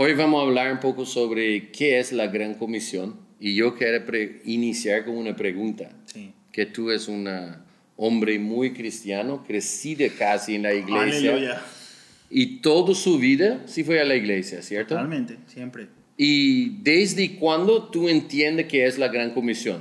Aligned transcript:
Hoy 0.00 0.14
vamos 0.14 0.40
a 0.40 0.46
hablar 0.46 0.72
un 0.72 0.78
poco 0.78 1.04
sobre 1.04 1.72
qué 1.72 1.98
es 1.98 2.12
la 2.12 2.28
Gran 2.28 2.54
Comisión 2.54 3.16
y 3.40 3.56
yo 3.56 3.74
quiero 3.74 4.04
iniciar 4.44 5.04
con 5.04 5.16
una 5.16 5.34
pregunta. 5.34 5.90
Sí. 6.04 6.32
Que 6.52 6.66
tú 6.66 6.90
eres 6.90 7.08
un 7.08 7.28
hombre 7.96 8.38
muy 8.38 8.72
cristiano, 8.74 9.42
crecido 9.44 10.06
casi 10.16 10.54
en 10.54 10.62
la 10.62 10.72
iglesia. 10.72 11.32
Aleluya. 11.32 11.62
Y 12.30 12.58
toda 12.58 12.94
su 12.94 13.18
vida 13.18 13.60
sí 13.66 13.82
fue 13.82 14.00
a 14.00 14.04
la 14.04 14.14
iglesia, 14.14 14.62
¿cierto? 14.62 14.94
Totalmente, 14.94 15.36
siempre. 15.48 15.88
¿Y 16.16 16.80
desde 16.80 17.34
cuándo 17.34 17.88
tú 17.88 18.08
entiendes 18.08 18.66
qué 18.66 18.86
es 18.86 18.98
la 18.98 19.08
Gran 19.08 19.32
Comisión? 19.32 19.80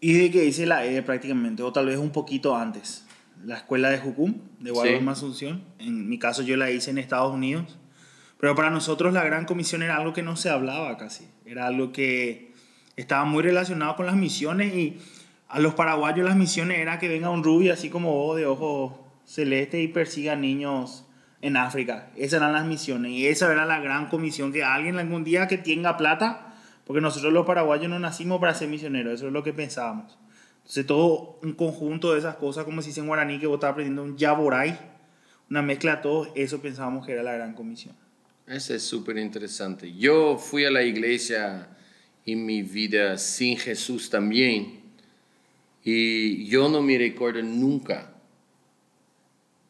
Y 0.00 0.14
de 0.14 0.32
que 0.32 0.44
hice 0.44 0.66
la 0.66 0.84
E 0.84 1.00
prácticamente, 1.02 1.62
o 1.62 1.72
tal 1.72 1.86
vez 1.86 1.98
un 1.98 2.10
poquito 2.10 2.56
antes. 2.56 3.04
La 3.44 3.58
escuela 3.58 3.88
de 3.90 3.98
Jucum, 3.98 4.34
de 4.58 4.72
Guadalajara 4.72 5.12
Asunción. 5.12 5.62
En 5.78 6.08
mi 6.08 6.18
caso 6.18 6.42
yo 6.42 6.56
la 6.56 6.72
hice 6.72 6.90
en 6.90 6.98
Estados 6.98 7.32
Unidos. 7.32 7.78
Pero 8.38 8.54
para 8.54 8.70
nosotros 8.70 9.12
la 9.12 9.24
Gran 9.24 9.44
Comisión 9.44 9.82
era 9.82 9.96
algo 9.96 10.12
que 10.12 10.22
no 10.22 10.36
se 10.36 10.50
hablaba 10.50 10.96
casi. 10.96 11.28
Era 11.44 11.66
algo 11.66 11.92
que 11.92 12.52
estaba 12.96 13.24
muy 13.24 13.42
relacionado 13.42 13.96
con 13.96 14.06
las 14.06 14.16
misiones 14.16 14.74
y 14.74 14.98
a 15.48 15.60
los 15.60 15.74
paraguayos 15.74 16.26
las 16.26 16.36
misiones 16.36 16.78
era 16.78 16.98
que 16.98 17.08
venga 17.08 17.30
un 17.30 17.42
rubio 17.42 17.72
así 17.72 17.90
como 17.90 18.12
vos 18.12 18.36
de 18.36 18.46
ojos 18.46 18.92
celeste 19.24 19.80
y 19.82 19.88
persiga 19.88 20.36
niños 20.36 21.04
en 21.40 21.56
África. 21.56 22.10
Esas 22.16 22.40
eran 22.40 22.52
las 22.52 22.66
misiones 22.66 23.12
y 23.12 23.26
esa 23.26 23.50
era 23.52 23.66
la 23.66 23.80
gran 23.80 24.08
comisión 24.08 24.52
que 24.52 24.64
alguien 24.64 24.98
algún 24.98 25.24
día 25.24 25.46
que 25.46 25.58
tenga 25.58 25.96
plata, 25.96 26.54
porque 26.84 27.00
nosotros 27.00 27.32
los 27.32 27.46
paraguayos 27.46 27.88
no 27.88 27.98
nacimos 27.98 28.40
para 28.40 28.54
ser 28.54 28.68
misioneros, 28.68 29.14
eso 29.14 29.26
es 29.28 29.32
lo 29.32 29.42
que 29.42 29.52
pensábamos. 29.52 30.18
Entonces 30.58 30.86
todo 30.86 31.38
un 31.42 31.52
conjunto 31.52 32.12
de 32.12 32.18
esas 32.18 32.36
cosas, 32.36 32.64
como 32.64 32.82
si 32.82 32.88
dice 32.88 33.00
guaraní 33.00 33.38
que 33.38 33.46
vos 33.46 33.56
estás 33.56 33.70
aprendiendo 33.70 34.02
un 34.02 34.16
yaboray, 34.16 34.78
una 35.50 35.62
mezcla 35.62 35.96
de 35.96 36.02
todo, 36.02 36.32
eso 36.34 36.60
pensábamos 36.60 37.06
que 37.06 37.12
era 37.12 37.22
la 37.22 37.32
gran 37.32 37.54
comisión. 37.54 37.94
Eso 38.48 38.74
es 38.74 38.82
súper 38.82 39.18
interesante. 39.18 39.92
Yo 39.94 40.38
fui 40.38 40.64
a 40.64 40.70
la 40.70 40.82
iglesia 40.82 41.68
en 42.24 42.46
mi 42.46 42.62
vida 42.62 43.18
sin 43.18 43.58
Jesús 43.58 44.08
también 44.08 44.80
y 45.84 46.46
yo 46.46 46.68
no 46.68 46.82
me 46.82 46.96
recuerdo 46.96 47.42
nunca 47.42 48.12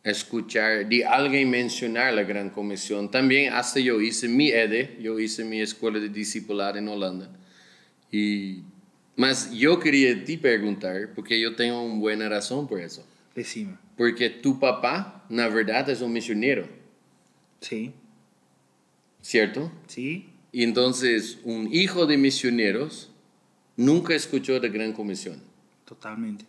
escuchar 0.05 0.89
de 0.89 1.05
alguien 1.05 1.51
mencionar 1.51 2.15
la 2.15 2.23
Gran 2.23 2.51
Comisión. 2.51 3.11
También 3.11 3.53
hasta 3.53 3.81
yo 3.81 4.01
hice 4.01 4.29
mi 4.29 4.49
EDE, 4.49 4.97
yo 5.01 5.19
hice 5.19 5.45
mi 5.45 5.61
escuela 5.61 5.99
de 5.99 6.09
discipular 6.09 6.77
en 6.77 6.89
Holanda. 6.89 7.29
Y, 8.12 8.62
mas 9.17 9.53
yo 9.53 9.79
quería 9.81 10.25
te 10.25 10.39
preguntar, 10.39 11.11
porque 11.15 11.41
yo 11.41 11.55
tengo 11.56 11.83
una 11.83 12.01
buena 12.01 12.29
razón 12.29 12.67
por 12.69 12.81
eso. 12.81 13.05
Decime. 13.34 13.77
Porque 13.97 14.31
tu 14.31 14.59
papá, 14.59 15.27
na 15.29 15.49
verdad, 15.49 15.89
es 15.91 16.01
un 16.01 16.12
misionero. 16.12 16.69
Sí. 17.61 17.93
¿Cierto? 19.29 19.71
Sí. 19.87 20.31
Y 20.53 20.65
entonces 20.65 21.39
un 21.45 21.73
hijo 21.73 22.07
de 22.07 22.17
misioneros 22.17 23.11
nunca 23.77 24.15
escuchó 24.15 24.59
de 24.61 24.69
Gran 24.71 24.93
Comisión. 24.93 25.43
Totalmente 25.84 26.45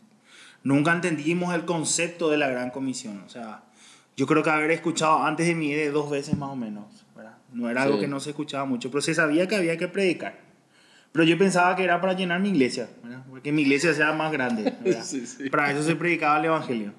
nunca 0.63 0.91
entendimos 0.93 1.53
el 1.53 1.65
concepto 1.65 2.29
de 2.29 2.37
la 2.37 2.49
Gran 2.49 2.71
Comisión. 2.71 3.23
O 3.25 3.29
sea, 3.29 3.63
yo 4.15 4.25
creo 4.27 4.43
que 4.43 4.49
haber 4.49 4.71
escuchado 4.71 5.23
antes 5.23 5.47
de 5.47 5.55
mi 5.55 5.73
de 5.73 5.91
dos 5.91 6.09
veces 6.09 6.37
más 6.37 6.49
o 6.49 6.55
menos, 6.55 7.05
¿verdad? 7.15 7.37
No 7.53 7.69
era 7.69 7.83
algo 7.83 7.99
que 7.99 8.07
no 8.07 8.19
se 8.19 8.31
escuchaba 8.31 8.65
mucho, 8.65 8.89
pero 8.91 9.01
se 9.01 9.13
sabía 9.13 9.47
que 9.47 9.55
había 9.55 9.77
que 9.77 9.87
predicar. 9.87 10.39
Pero 11.11 11.23
yo 11.25 11.37
pensaba 11.37 11.75
que 11.75 11.83
era 11.83 11.99
para 11.99 12.13
llenar 12.13 12.39
mi 12.39 12.49
iglesia, 12.49 12.89
¿verdad? 13.03 13.25
Porque 13.29 13.51
mi 13.51 13.63
iglesia 13.63 13.93
sea 13.93 14.13
más 14.13 14.31
grande, 14.31 14.75
sí, 15.03 15.25
sí. 15.25 15.49
Para 15.49 15.71
eso 15.71 15.81
se 15.83 15.95
predicaba 15.95 16.39
el 16.39 16.45
Evangelio. 16.45 16.93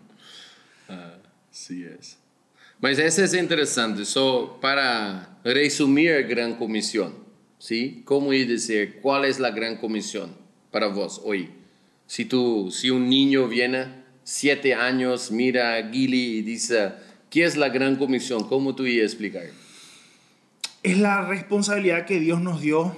Ah, 0.89 1.14
sí 1.51 1.84
es. 1.84 2.19
Mas 2.81 2.98
eso 2.98 3.23
es 3.23 3.34
interesante. 3.34 4.05
So, 4.05 4.59
para 4.61 5.39
resumir 5.45 6.27
Gran 6.27 6.56
Comisión, 6.56 7.14
¿sí? 7.59 8.03
¿Cómo 8.05 8.31
decir 8.31 9.00
cuál 9.03 9.25
es 9.25 9.39
la 9.39 9.50
Gran 9.50 9.77
Comisión 9.77 10.34
para 10.70 10.86
vos 10.86 11.20
hoy? 11.25 11.51
Si, 12.06 12.25
tú, 12.25 12.70
si 12.73 12.91
un 12.91 13.08
niño 13.08 13.46
viene, 13.48 14.01
siete 14.24 14.74
años, 14.74 15.30
mira 15.30 15.77
a 15.77 15.91
Gili 15.91 16.39
y 16.39 16.42
dice, 16.42 16.92
¿qué 17.30 17.45
es 17.45 17.57
la 17.57 17.68
gran 17.68 17.96
comisión? 17.96 18.48
¿Cómo 18.48 18.74
tú 18.74 18.85
ibas 18.85 19.02
a 19.02 19.07
explicar? 19.07 19.42
Es 20.83 20.98
la 20.98 21.23
responsabilidad 21.23 22.07
que 22.07 22.18
Dios 22.18 22.41
nos 22.41 22.61
dio 22.61 22.95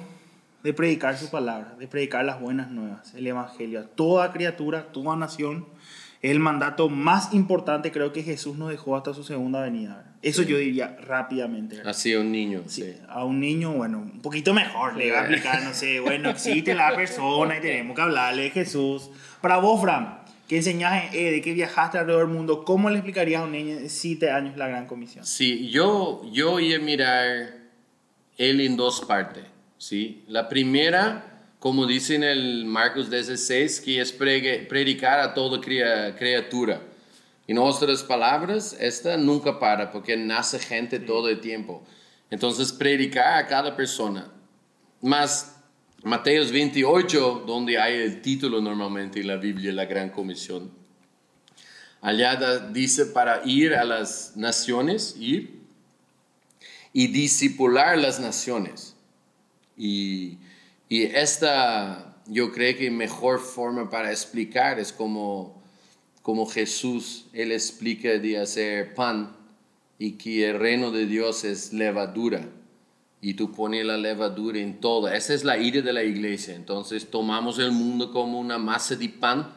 de 0.62 0.72
predicar 0.72 1.18
su 1.18 1.30
palabra, 1.30 1.74
de 1.78 1.88
predicar 1.88 2.24
las 2.24 2.40
buenas 2.40 2.70
nuevas, 2.70 3.14
el 3.14 3.26
Evangelio 3.26 3.80
a 3.80 3.84
toda 3.84 4.32
criatura, 4.32 4.92
toda 4.92 5.16
nación. 5.16 5.66
El 6.22 6.38
mandato 6.38 6.88
más 6.88 7.34
importante 7.34 7.90
creo 7.90 8.12
que 8.12 8.22
Jesús 8.22 8.56
nos 8.56 8.70
dejó 8.70 8.96
hasta 8.96 9.12
su 9.12 9.24
segunda 9.24 9.60
venida. 9.60 10.14
Eso 10.22 10.42
yo 10.42 10.56
diría 10.56 10.96
rápidamente. 11.00 11.82
Así 11.84 12.14
a 12.14 12.20
un 12.20 12.30
niño. 12.30 12.62
Sí, 12.66 12.94
A 13.08 13.24
un 13.24 13.40
niño, 13.40 13.72
bueno, 13.72 13.98
un 13.98 14.20
poquito 14.22 14.54
mejor. 14.54 14.96
Le 14.96 15.10
va 15.10 15.20
a 15.20 15.24
aplicar, 15.24 15.64
no 15.64 15.74
sé, 15.74 15.98
bueno, 15.98 16.30
existe 16.30 16.76
la 16.76 16.94
persona 16.94 17.58
y 17.58 17.60
tenemos 17.62 17.96
que 17.96 18.02
hablarle 18.02 18.42
de 18.44 18.50
Jesús. 18.50 19.10
Para 19.40 19.56
vos, 19.56 19.80
Fran, 19.80 20.20
que 20.46 20.58
enseñas 20.58 21.12
eh, 21.12 21.32
de 21.32 21.40
que 21.40 21.54
viajaste 21.54 21.98
alrededor 21.98 22.28
del 22.28 22.36
mundo, 22.36 22.64
¿cómo 22.64 22.88
le 22.88 22.98
explicarías 22.98 23.40
a 23.40 23.44
un 23.44 23.52
niño 23.52 23.74
de 23.74 23.88
7 23.88 24.30
años 24.30 24.56
la 24.56 24.68
gran 24.68 24.86
comisión? 24.86 25.26
Sí, 25.26 25.70
yo, 25.70 26.22
yo 26.30 26.60
iba 26.60 26.76
a 26.76 26.84
mirar 26.84 27.62
él 28.38 28.60
en 28.60 28.76
dos 28.76 29.00
partes. 29.00 29.44
¿sí? 29.76 30.22
La 30.28 30.48
primera 30.48 31.31
como 31.62 31.86
dice 31.86 32.16
en 32.16 32.24
el 32.24 32.64
Marcos 32.64 33.08
16, 33.08 33.82
que 33.82 34.00
es 34.00 34.10
predicar 34.10 35.20
a 35.20 35.32
toda 35.32 35.60
criatura. 35.60 36.82
En 37.46 37.56
otras 37.56 38.02
palabras, 38.02 38.76
esta 38.80 39.16
nunca 39.16 39.60
para, 39.60 39.92
porque 39.92 40.16
nace 40.16 40.58
gente 40.58 40.98
todo 40.98 41.28
el 41.28 41.40
tiempo. 41.40 41.84
Entonces, 42.32 42.72
predicar 42.72 43.44
a 43.44 43.46
cada 43.46 43.76
persona. 43.76 44.32
Más 45.02 45.54
Mateos 46.02 46.50
28, 46.50 47.44
donde 47.46 47.78
hay 47.78 47.94
el 47.94 48.22
título 48.22 48.60
normalmente 48.60 49.20
en 49.20 49.28
la 49.28 49.36
Biblia, 49.36 49.72
la 49.72 49.84
Gran 49.84 50.10
Comisión. 50.10 50.72
Allá 52.00 52.58
dice 52.72 53.06
para 53.06 53.40
ir 53.44 53.76
a 53.76 53.84
las 53.84 54.36
naciones, 54.36 55.14
ir 55.16 55.60
y 56.92 57.06
discipular 57.06 57.96
las 57.98 58.18
naciones. 58.18 58.96
Y 59.76 60.38
y 60.92 61.04
esta, 61.04 62.16
yo 62.26 62.52
creo 62.52 62.76
que 62.76 62.90
mejor 62.90 63.40
forma 63.40 63.88
para 63.88 64.10
explicar 64.10 64.78
es 64.78 64.92
como, 64.92 65.62
como 66.20 66.44
Jesús, 66.44 67.24
Él 67.32 67.50
explica 67.50 68.10
de 68.18 68.38
hacer 68.38 68.92
pan 68.92 69.34
y 69.98 70.18
que 70.18 70.50
el 70.50 70.58
reino 70.58 70.90
de 70.90 71.06
Dios 71.06 71.44
es 71.44 71.72
levadura. 71.72 72.46
Y 73.22 73.32
tú 73.32 73.52
pones 73.52 73.86
la 73.86 73.96
levadura 73.96 74.58
en 74.58 74.82
todo. 74.82 75.08
Esa 75.08 75.32
es 75.32 75.44
la 75.44 75.56
idea 75.56 75.80
de 75.80 75.94
la 75.94 76.02
iglesia. 76.02 76.54
Entonces 76.54 77.10
tomamos 77.10 77.58
el 77.58 77.72
mundo 77.72 78.12
como 78.12 78.38
una 78.38 78.58
masa 78.58 78.94
de 78.94 79.08
pan 79.08 79.50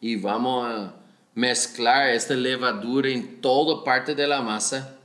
y 0.00 0.14
vamos 0.14 0.68
a 0.68 0.94
mezclar 1.34 2.10
esta 2.10 2.34
levadura 2.34 3.10
en 3.10 3.40
toda 3.40 3.82
parte 3.82 4.14
de 4.14 4.28
la 4.28 4.40
masa 4.40 4.96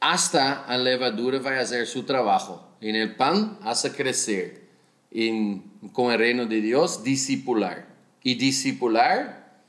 hasta 0.00 0.64
la 0.70 0.78
levadura 0.78 1.38
va 1.38 1.50
a 1.50 1.60
hacer 1.60 1.86
su 1.86 2.04
trabajo. 2.04 2.66
En 2.80 2.96
el 2.96 3.14
pan 3.14 3.58
hace 3.62 3.92
crecer 3.92 4.61
con 5.92 6.12
el 6.12 6.18
reino 6.18 6.46
de 6.46 6.60
Dios, 6.60 7.04
discipular. 7.04 7.86
Y 8.22 8.34
discipular 8.34 9.62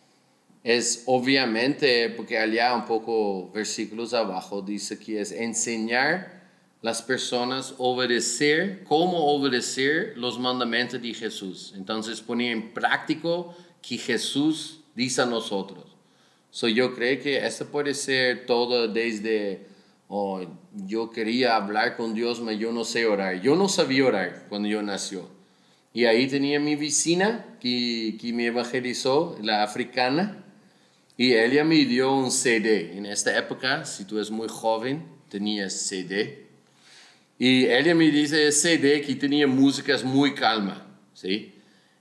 es 0.63 1.03
obviamente, 1.05 2.09
porque 2.09 2.37
allá 2.37 2.73
un 2.73 2.85
poco 2.85 3.51
versículos 3.51 4.13
abajo 4.13 4.61
dice 4.61 4.97
que 4.97 5.19
es 5.19 5.31
enseñar 5.31 6.41
las 6.81 7.01
personas 7.01 7.75
obedecer, 7.77 8.83
cómo 8.83 9.33
obedecer 9.33 10.17
los 10.17 10.39
mandamientos 10.39 11.01
de 11.01 11.13
Jesús. 11.13 11.73
Entonces 11.75 12.21
poner 12.21 12.51
en 12.51 12.73
práctico 12.73 13.55
que 13.81 13.97
Jesús 13.97 14.81
dice 14.95 15.21
a 15.21 15.25
nosotros. 15.25 15.93
So, 16.51 16.67
yo 16.67 16.93
creo 16.93 17.19
que 17.19 17.45
esto 17.45 17.65
puede 17.65 17.93
ser 17.93 18.45
todo 18.45 18.87
desde 18.87 19.65
oh, 20.07 20.41
yo 20.73 21.11
quería 21.11 21.55
hablar 21.55 21.95
con 21.97 22.13
Dios, 22.13 22.39
pero 22.39 22.51
yo 22.51 22.71
no 22.71 22.83
sé 22.83 23.05
orar. 23.05 23.41
Yo 23.41 23.55
no 23.55 23.69
sabía 23.69 24.05
orar 24.05 24.45
cuando 24.49 24.67
yo 24.67 24.81
nació. 24.81 25.29
Y 25.93 26.05
ahí 26.05 26.27
tenía 26.27 26.59
mi 26.59 26.75
vecina 26.75 27.57
que, 27.59 28.17
que 28.19 28.33
me 28.33 28.47
evangelizó, 28.47 29.37
la 29.41 29.63
africana, 29.63 30.43
y 31.17 31.33
ella 31.33 31.63
me 31.63 31.85
dio 31.85 32.15
un 32.15 32.31
CD. 32.31 32.97
En 32.97 33.05
esta 33.05 33.37
época, 33.37 33.85
si 33.85 34.05
tú 34.05 34.15
eres 34.15 34.31
muy 34.31 34.47
joven, 34.47 35.05
tenías 35.29 35.73
CD. 35.73 36.47
Y 37.37 37.65
ella 37.65 37.93
me 37.93 38.09
dice 38.09 38.51
CD 38.51 39.01
que 39.01 39.15
tenía 39.15 39.47
músicas 39.47 40.03
muy 40.03 40.33
calma, 40.33 40.85
¿sí? 41.13 41.53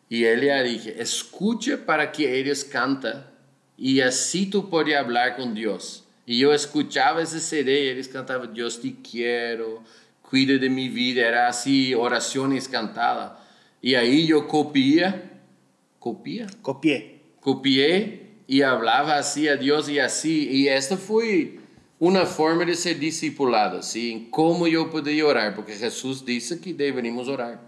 Y 0.09 0.25
ella 0.27 0.63
dije, 0.63 1.01
escucha 1.01 1.87
para 1.87 2.13
que 2.13 2.39
ellos 2.39 2.65
canten 2.65 3.25
y 3.77 4.01
así 4.01 4.47
tú 4.47 4.69
puedes 4.69 4.97
hablar 4.97 5.37
con 5.37 5.55
Dios. 5.55 6.02
Y 6.25 6.39
yo 6.39 6.53
escuchaba 6.53 7.23
ese 7.23 7.41
CD 7.41 7.85
y 7.85 7.89
ellos 7.89 8.09
cantaban, 8.09 8.55
Dios 8.55 8.81
te 8.81 8.95
quiero, 9.03 9.83
cuida 10.23 10.57
de 10.57 10.71
mi 10.71 10.89
vida, 10.89 11.27
era 11.27 11.49
así, 11.49 11.95
oraciones 11.95 12.69
cantadas. 12.69 13.33
Y 13.81 13.95
ahí 13.95 14.27
yo 14.27 14.47
copié, 14.47 15.13
copié, 15.99 16.47
copié, 16.63 17.21
copié 17.41 18.23
y 18.47 18.63
hablaba 18.63 19.17
así 19.17 19.49
a 19.49 19.57
Dios 19.57 19.89
y 19.89 19.99
así. 19.99 20.49
Y 20.49 20.69
esto 20.69 20.97
fue 20.97 21.59
una 21.99 22.27
forma 22.27 22.65
de 22.65 22.75
ser 22.77 22.99
discipulado, 22.99 23.83
¿sí? 23.83 24.13
En 24.13 24.31
cómo 24.31 24.67
yo 24.67 24.91
podría 24.91 25.27
orar, 25.27 25.55
porque 25.55 25.75
Jesús 25.75 26.25
dice 26.25 26.61
que 26.61 26.75
debemos 26.75 27.29
orar. 27.29 27.61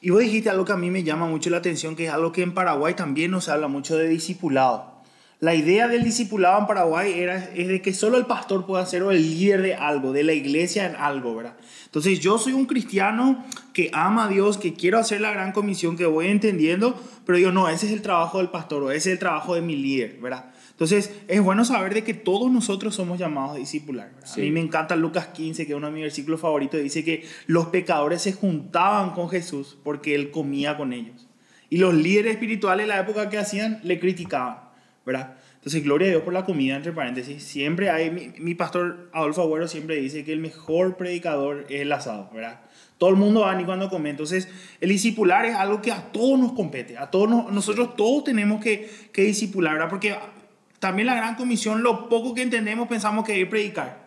Y 0.00 0.10
vos 0.10 0.20
dijiste 0.20 0.50
algo 0.50 0.64
que 0.64 0.72
a 0.72 0.76
mí 0.76 0.90
me 0.90 1.02
llama 1.02 1.26
mucho 1.26 1.50
la 1.50 1.58
atención, 1.58 1.96
que 1.96 2.06
es 2.06 2.10
algo 2.10 2.32
que 2.32 2.42
en 2.42 2.54
Paraguay 2.54 2.94
también 2.94 3.30
nos 3.30 3.48
habla 3.48 3.68
mucho 3.68 3.96
de 3.96 4.08
discipulado. 4.08 4.95
La 5.38 5.54
idea 5.54 5.86
del 5.86 6.02
discipulado 6.02 6.58
en 6.60 6.66
Paraguay 6.66 7.12
era, 7.12 7.50
es 7.54 7.68
de 7.68 7.82
que 7.82 7.92
solo 7.92 8.16
el 8.16 8.24
pastor 8.24 8.64
pueda 8.64 8.86
ser 8.86 9.02
o 9.02 9.10
el 9.10 9.20
líder 9.20 9.60
de 9.60 9.74
algo, 9.74 10.12
de 10.12 10.24
la 10.24 10.32
iglesia 10.32 10.86
en 10.86 10.96
algo, 10.96 11.36
¿verdad? 11.36 11.56
Entonces 11.84 12.20
yo 12.20 12.38
soy 12.38 12.54
un 12.54 12.64
cristiano 12.64 13.44
que 13.74 13.90
ama 13.92 14.24
a 14.24 14.28
Dios, 14.28 14.56
que 14.56 14.72
quiero 14.72 14.98
hacer 14.98 15.20
la 15.20 15.32
gran 15.32 15.52
comisión, 15.52 15.98
que 15.98 16.06
voy 16.06 16.28
entendiendo, 16.28 16.98
pero 17.26 17.36
yo 17.36 17.52
no, 17.52 17.68
ese 17.68 17.84
es 17.84 17.92
el 17.92 18.00
trabajo 18.00 18.38
del 18.38 18.48
pastor 18.48 18.82
o 18.82 18.90
ese 18.90 19.10
es 19.10 19.14
el 19.14 19.18
trabajo 19.18 19.54
de 19.54 19.60
mi 19.60 19.76
líder, 19.76 20.16
¿verdad? 20.22 20.46
Entonces 20.70 21.14
es 21.28 21.42
bueno 21.42 21.66
saber 21.66 21.92
de 21.92 22.02
que 22.02 22.14
todos 22.14 22.50
nosotros 22.50 22.94
somos 22.94 23.18
llamados 23.18 23.56
a 23.56 23.58
discipular. 23.58 24.12
A 24.24 24.38
mí 24.38 24.50
me 24.50 24.60
encanta 24.60 24.96
Lucas 24.96 25.26
15, 25.28 25.66
que 25.66 25.72
es 25.72 25.76
uno 25.76 25.88
de 25.88 25.92
mis 25.92 26.02
versículos 26.02 26.40
favoritos, 26.40 26.80
dice 26.80 27.04
que 27.04 27.26
los 27.46 27.66
pecadores 27.66 28.22
se 28.22 28.32
juntaban 28.32 29.10
con 29.10 29.28
Jesús 29.28 29.76
porque 29.84 30.14
él 30.14 30.30
comía 30.30 30.78
con 30.78 30.94
ellos. 30.94 31.28
Y 31.68 31.76
los 31.76 31.92
líderes 31.92 32.32
espirituales 32.32 32.84
en 32.84 32.88
la 32.88 33.00
época 33.00 33.28
que 33.28 33.36
hacían 33.36 33.80
le 33.82 34.00
criticaban. 34.00 34.65
¿Verdad? 35.06 35.36
Entonces, 35.54 35.82
gloria 35.84 36.08
a 36.08 36.10
Dios 36.10 36.22
por 36.22 36.32
la 36.32 36.44
comida, 36.44 36.76
entre 36.76 36.92
paréntesis. 36.92 37.42
Siempre 37.42 37.90
hay, 37.90 38.34
mi, 38.38 38.54
pastor 38.54 39.08
Adolfo 39.12 39.42
Agüero 39.42 39.68
siempre 39.68 39.96
dice 39.96 40.24
que 40.24 40.32
el 40.32 40.40
mejor 40.40 40.96
predicador 40.96 41.64
es 41.68 41.82
el 41.82 41.92
asado, 41.92 42.28
¿verdad? 42.34 42.60
Todo 42.98 43.10
el 43.10 43.16
mundo 43.16 43.40
va 43.40 43.54
ni 43.54 43.64
cuando 43.64 43.88
come. 43.88 44.10
Entonces, 44.10 44.48
el 44.80 44.88
discipular 44.88 45.44
es 45.46 45.54
algo 45.54 45.80
que 45.80 45.92
a 45.92 46.12
todos 46.12 46.38
nos 46.38 46.52
compete. 46.52 46.98
A 46.98 47.10
todos 47.10 47.52
nosotros 47.52 47.94
todos 47.94 48.24
tenemos 48.24 48.62
que, 48.62 48.90
que 49.12 49.22
discipular, 49.22 49.74
¿verdad? 49.74 49.88
Porque 49.88 50.16
también 50.80 51.06
la 51.06 51.14
gran 51.14 51.36
comisión, 51.36 51.82
lo 51.82 52.08
poco 52.08 52.34
que 52.34 52.42
entendemos, 52.42 52.88
pensamos 52.88 53.24
que 53.24 53.40
es 53.40 53.48
predicar. 53.48 54.06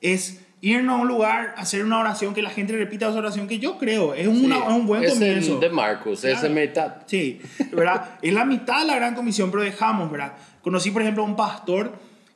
Es 0.00 0.45
irnos 0.60 0.98
a 0.98 1.02
un 1.02 1.08
lugar, 1.08 1.54
hacer 1.56 1.84
una 1.84 1.98
oración, 1.98 2.34
que 2.34 2.42
la 2.42 2.50
gente 2.50 2.72
repita 2.72 3.08
esa 3.08 3.18
oración, 3.18 3.46
que 3.46 3.58
yo 3.58 3.78
creo 3.78 4.14
es, 4.14 4.26
una, 4.26 4.58
es 4.58 4.68
un 4.68 4.86
buen 4.86 5.04
es 5.04 5.12
comienzo. 5.12 5.54
El 5.54 5.60
de 5.60 5.70
Marcos, 5.70 6.24
es 6.24 6.42
la 6.42 6.48
mitad. 6.48 6.94
Sí, 7.06 7.40
¿verdad? 7.72 8.18
es 8.22 8.32
la 8.32 8.44
mitad 8.44 8.80
de 8.80 8.86
la 8.86 8.96
gran 8.96 9.14
comisión, 9.14 9.50
pero 9.50 9.62
dejamos, 9.62 10.10
¿verdad? 10.10 10.34
Conocí, 10.62 10.90
por 10.90 11.02
ejemplo, 11.02 11.22
a 11.22 11.26
un 11.26 11.36
pastor 11.36 11.92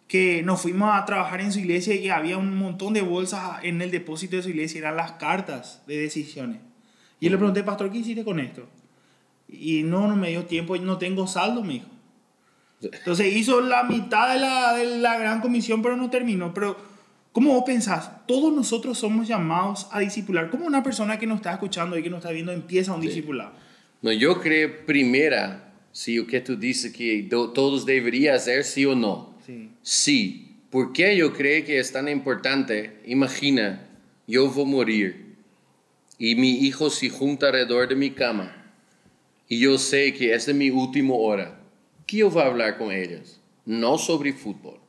que 0.07 0.43
nos 0.43 0.61
fuimos 0.61 0.91
a 0.93 1.05
trabajar 1.05 1.41
en 1.41 1.53
su 1.53 1.61
iglesia 1.61 1.95
y 1.95 2.09
había 2.09 2.37
un 2.37 2.57
montón 2.57 2.95
de 2.95 3.01
bolsas 3.01 3.61
en 3.63 3.81
el 3.81 3.91
depósito 3.91 4.37
de 4.37 4.43
su 4.43 4.51
iglesia, 4.51 4.81
eran 4.81 4.97
las 4.97 5.13
cartas 5.13 5.83
de 5.87 5.97
decisiones. 5.99 6.61
Y 7.21 7.27
yo 7.27 7.31
le 7.31 7.37
pregunté, 7.37 7.63
pastor, 7.63 7.91
¿qué 7.91 7.99
hiciste 7.99 8.25
con 8.25 8.41
esto? 8.41 8.69
Y 9.49 9.83
no, 9.83 10.09
no 10.09 10.17
me 10.17 10.31
dio 10.31 10.45
tiempo, 10.47 10.77
no 10.77 10.99
tengo 10.99 11.27
saldo, 11.27 11.63
me 11.63 11.75
dijo. 11.75 11.87
Entonces 12.83 13.37
hizo 13.37 13.61
la 13.61 13.83
mitad 13.85 14.33
de 14.33 14.41
la, 14.41 14.73
de 14.73 14.99
la 14.99 15.19
gran 15.19 15.41
comisión, 15.41 15.83
pero 15.83 15.97
no 15.97 16.09
terminó. 16.11 16.55
Pero 16.55 16.77
¿Cómo 17.33 17.55
vos 17.55 17.63
pensás? 17.65 18.11
Todos 18.27 18.53
nosotros 18.53 18.99
somos 18.99 19.29
llamados 19.29 19.87
a 19.93 20.01
discipular. 20.01 20.51
¿Cómo 20.51 20.67
una 20.67 20.83
persona 20.83 21.19
que 21.19 21.29
nos 21.29 21.37
está 21.37 21.53
escuchando 21.53 21.97
y 21.97 22.03
que 22.03 22.11
nos 22.11 22.19
está 22.19 22.33
viendo 22.33 22.51
empieza 22.51 22.93
un 22.93 23.01
discipulado? 23.01 23.53
No, 24.03 24.11
yo 24.11 24.41
creo 24.41 24.85
primera, 24.85 25.73
si 25.93 26.19
o 26.19 26.27
que 26.27 26.41
tú 26.41 26.57
dices 26.57 26.93
que 26.93 27.29
todos 27.31 27.87
deberían 27.87 28.35
hacer, 28.35 28.65
sí 28.65 28.85
o 28.85 28.97
no. 28.97 29.35
Sí. 29.47 29.71
Sí. 29.83 30.57
¿Por 30.71 30.93
qué 30.93 31.17
yo 31.17 31.33
creo 31.33 31.65
que 31.65 31.79
es 31.79 31.93
tan 31.93 32.09
importante? 32.09 33.01
Imagina, 33.07 33.89
yo 34.27 34.51
voy 34.51 34.65
a 34.65 34.67
morir 34.67 35.37
y 36.19 36.35
mi 36.35 36.51
hijo 36.51 36.91
se 36.91 37.11
junta 37.11 37.47
alrededor 37.47 37.89
de 37.89 37.95
mi 37.95 38.11
cama 38.11 38.57
y 39.49 39.61
yo 39.61 39.79
sé 39.79 40.15
que 40.15 40.35
es 40.35 40.53
mi 40.53 40.71
última 40.71 41.15
hora. 41.15 41.61
¿Qué 42.07 42.19
yo 42.19 42.31
voy 42.31 42.43
a 42.43 42.47
hablar 42.47 42.77
con 42.77 42.91
ellos? 42.91 43.41
No 43.65 43.99
sobre 43.99 44.33
fútbol 44.33 44.81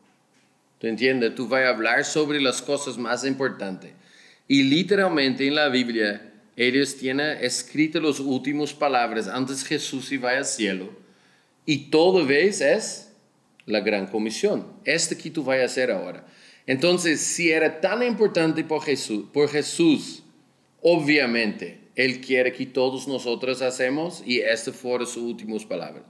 ¿Tú 0.81 0.88
entiendes? 0.88 1.36
Tú 1.36 1.48
vas 1.48 1.62
a 1.62 1.69
hablar 1.69 2.04
sobre 2.04 2.42
las 2.42 2.60
cosas 2.60 2.98
más 2.98 3.24
importantes. 3.24 3.92
Y 4.48 4.63
literalmente 4.63 5.45
en 5.45 5.54
la 5.54 5.69
Biblia, 5.69 6.33
ellos 6.56 6.98
tienen 6.98 7.38
escrito 7.39 8.01
las 8.01 8.19
últimas 8.19 8.74
palabras 8.74 9.28
antes 9.28 9.63
Jesús 9.63 10.12
iba 10.12 10.31
al 10.31 10.44
cielo. 10.44 10.89
Y 11.68 11.92
todo 11.92 12.25
vez 12.25 12.62
es 12.62 13.12
la 13.68 13.81
gran 13.81 14.07
comisión. 14.07 14.74
Este 14.83 15.16
que 15.16 15.30
tú 15.30 15.44
vas 15.44 15.60
a 15.60 15.66
hacer 15.66 15.92
ahora. 15.92 16.25
Entonces, 16.66 17.22
si 17.22 17.51
era 17.51 17.80
tan 17.80 18.01
importante 18.01 18.63
por 18.63 18.81
Jesús, 18.81 19.25
por 19.31 19.50
Jesús, 19.50 20.24
obviamente, 20.81 21.80
Él 21.95 22.22
quiere 22.22 22.54
que 22.54 22.66
todos 22.66 23.07
nosotros 23.07 23.62
hacemos 23.62 24.24
y 24.25 24.39
estas 24.39 24.75
fueron 24.75 25.06
sus 25.06 25.22
últimas 25.22 25.63
palabras. 25.63 26.06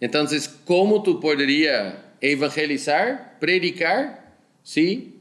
Entonces, 0.00 0.48
¿cómo 0.64 1.02
tú 1.02 1.20
podrías 1.20 2.05
evangelizar, 2.20 3.38
predicar, 3.38 4.34
¿sí? 4.62 5.20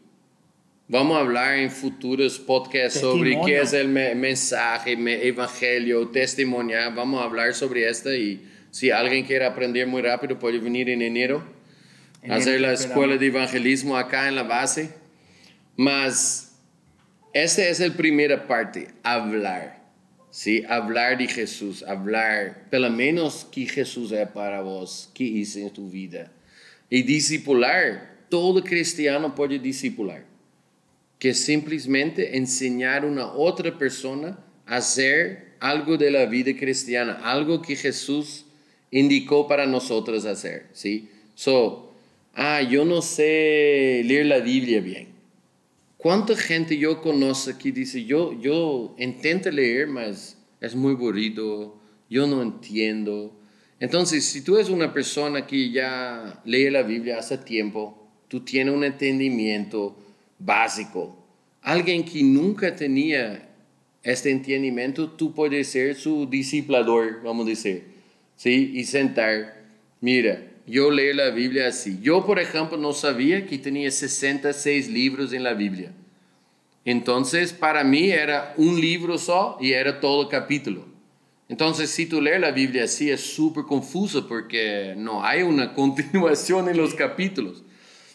Vamos 0.87 1.17
a 1.17 1.21
hablar 1.21 1.57
en 1.57 1.71
futuros 1.71 2.37
podcasts 2.37 2.99
sobre 2.99 3.39
qué 3.43 3.59
es 3.59 3.73
el 3.73 3.87
mensaje, 3.87 4.93
evangelio, 5.27 6.07
testimonio. 6.09 6.77
Vamos 6.95 7.21
a 7.21 7.25
hablar 7.25 7.55
sobre 7.55 7.89
esto 7.89 8.13
y 8.13 8.41
si 8.69 8.91
alguien 8.91 9.25
quiere 9.25 9.45
aprender 9.45 9.87
muy 9.87 10.03
rápido 10.03 10.37
puede 10.37 10.59
venir 10.59 10.89
en 10.89 11.01
enero, 11.01 11.43
a 12.29 12.35
hacer 12.35 12.61
la 12.61 12.73
escuela 12.73 13.17
de 13.17 13.25
evangelismo 13.25 13.97
acá 13.97 14.27
en 14.27 14.35
la 14.35 14.43
base. 14.43 14.91
Mas 15.75 16.55
esta 17.33 17.67
es 17.67 17.79
la 17.79 17.91
primera 17.91 18.47
parte, 18.47 18.89
hablar. 19.01 19.83
¿sí? 20.35 20.63
Hablar 20.67 21.17
de 21.17 21.27
Jesús, 21.27 21.81
hablar, 21.83 22.69
pelo 22.69 22.89
menos 22.89 23.47
que 23.51 23.65
Jesús 23.65 24.11
es 24.11 24.27
para 24.27 24.61
vos, 24.61 25.09
que 25.13 25.23
hizo 25.23 25.59
en 25.59 25.71
tu 25.71 25.89
vida. 25.89 26.31
Y 26.89 27.03
discipular, 27.03 28.25
todo 28.29 28.63
cristiano 28.63 29.33
puede 29.33 29.59
discipular, 29.59 30.25
que 31.19 31.33
simplesmente 31.33 32.37
enseñar 32.37 33.03
a 33.03 33.07
una 33.07 33.31
otra 33.33 33.77
persona 33.77 34.37
a 34.65 34.77
hacer 34.77 35.55
algo 35.59 35.97
de 35.97 36.11
la 36.11 36.25
vida 36.25 36.55
cristiana, 36.55 37.13
algo 37.23 37.61
que 37.61 37.75
Jesús 37.75 38.45
indicó 38.91 39.47
para 39.47 39.65
nosotros 39.65 40.25
hacer, 40.25 40.67
¿sí? 40.73 41.09
So, 41.33 41.93
ah, 42.33 42.61
yo 42.61 42.85
no 42.85 43.01
sé 43.01 44.01
leer 44.05 44.27
la 44.27 44.39
Biblia 44.39 44.79
bien. 44.79 45.07
¿Cuánta 45.97 46.35
gente 46.35 46.77
yo 46.77 47.01
conozco 47.01 47.57
que 47.57 47.71
dice, 47.71 48.05
yo, 48.05 48.39
yo 48.39 48.95
intento 48.99 49.49
leer, 49.49 49.87
mas 49.87 50.37
es 50.61 50.75
muy 50.75 50.93
aburrido, 50.93 51.75
yo 52.09 52.27
no 52.27 52.41
entiendo? 52.43 53.33
Entonces, 53.85 54.25
si 54.25 54.41
tú 54.41 54.55
eres 54.55 54.69
una 54.69 54.91
persona 54.91 55.45
que 55.45 55.69
ya 55.69 56.41
lee 56.43 56.71
la 56.71 56.81
Biblia 56.81 57.19
hace 57.19 57.37
tiempo, 57.37 58.09
tú 58.27 58.39
tienes 58.39 58.73
un 58.73 58.83
entendimiento 58.83 59.95
básico. 60.39 61.15
Alguien 61.61 62.03
que 62.03 62.23
nunca 62.23 62.75
tenía 62.75 63.47
este 64.01 64.31
entendimiento, 64.31 65.11
tú 65.11 65.35
puedes 65.35 65.67
ser 65.67 65.93
su 65.93 66.25
disciplador, 66.25 67.21
vamos 67.21 67.45
a 67.45 67.49
decir, 67.49 67.83
¿sí? 68.35 68.71
Y 68.73 68.85
sentar, 68.85 69.61
mira, 70.01 70.41
yo 70.65 70.89
leo 70.89 71.13
la 71.13 71.29
Biblia 71.29 71.67
así. 71.67 71.99
Yo, 72.01 72.25
por 72.25 72.39
ejemplo, 72.39 72.79
no 72.79 72.91
sabía 72.91 73.45
que 73.45 73.59
tenía 73.59 73.91
66 73.91 74.89
libros 74.89 75.31
en 75.31 75.43
la 75.43 75.53
Biblia. 75.53 75.91
Entonces, 76.85 77.53
para 77.53 77.83
mí 77.83 78.09
era 78.09 78.55
un 78.57 78.81
libro 78.81 79.19
solo 79.19 79.57
y 79.61 79.73
era 79.73 79.99
todo 79.99 80.27
capítulo. 80.27 80.94
Entonces, 81.47 81.91
si 81.91 82.07
tú 82.07 82.21
lees 82.21 82.39
la 82.39 82.51
Biblia 82.51 82.85
así, 82.85 83.11
es 83.11 83.21
súper 83.21 83.65
confuso 83.65 84.27
porque 84.27 84.95
no 84.97 85.23
hay 85.23 85.43
una 85.43 85.73
continuación 85.75 86.69
en 86.69 86.77
los 86.77 86.95
capítulos. 86.95 87.63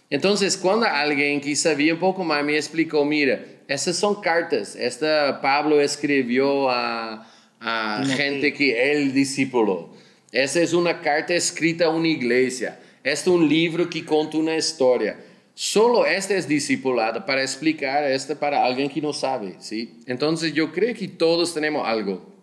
Entonces, 0.09 0.57
cuando 0.57 0.87
alguien 0.87 1.41
que 1.41 1.55
sabía 1.55 1.95
un 1.95 2.01
poco 2.01 2.25
más 2.25 2.45
me 2.45 2.57
explicó, 2.57 3.05
mira, 3.05 3.45
estas 3.69 3.97
son 3.97 4.21
cartas, 4.21 4.75
esta 4.75 5.41
Pablo 5.41 5.81
escribió 5.81 6.69
a, 6.69 7.31
a 7.61 8.05
gente 8.17 8.53
que 8.53 8.91
él 8.91 9.15
discípulo. 9.15 9.95
Esta 10.33 10.61
es 10.61 10.73
una 10.73 11.01
carta 11.01 11.35
escrita 11.35 11.87
a 11.87 11.91
una 11.91 12.09
iglesia. 12.09 12.81
Este 13.05 13.31
es 13.31 13.35
un 13.35 13.49
libro 13.49 13.89
que 13.89 14.05
cuenta 14.05 14.37
una 14.37 14.57
historia. 14.57 15.17
Solo 15.55 16.05
este 16.07 16.37
es 16.37 16.49
discipulado 16.49 17.25
para 17.25 17.43
explicar 17.43 18.03
esto 18.05 18.37
para 18.37 18.65
alguien 18.65 18.89
que 18.89 19.01
no 19.01 19.13
sabe, 19.13 19.57
¿sí? 19.61 20.01
Entonces 20.07 20.53
yo 20.53 20.73
creo 20.73 20.95
que 20.95 21.07
todos 21.07 21.55
tenemos 21.55 21.87
algo 21.87 22.40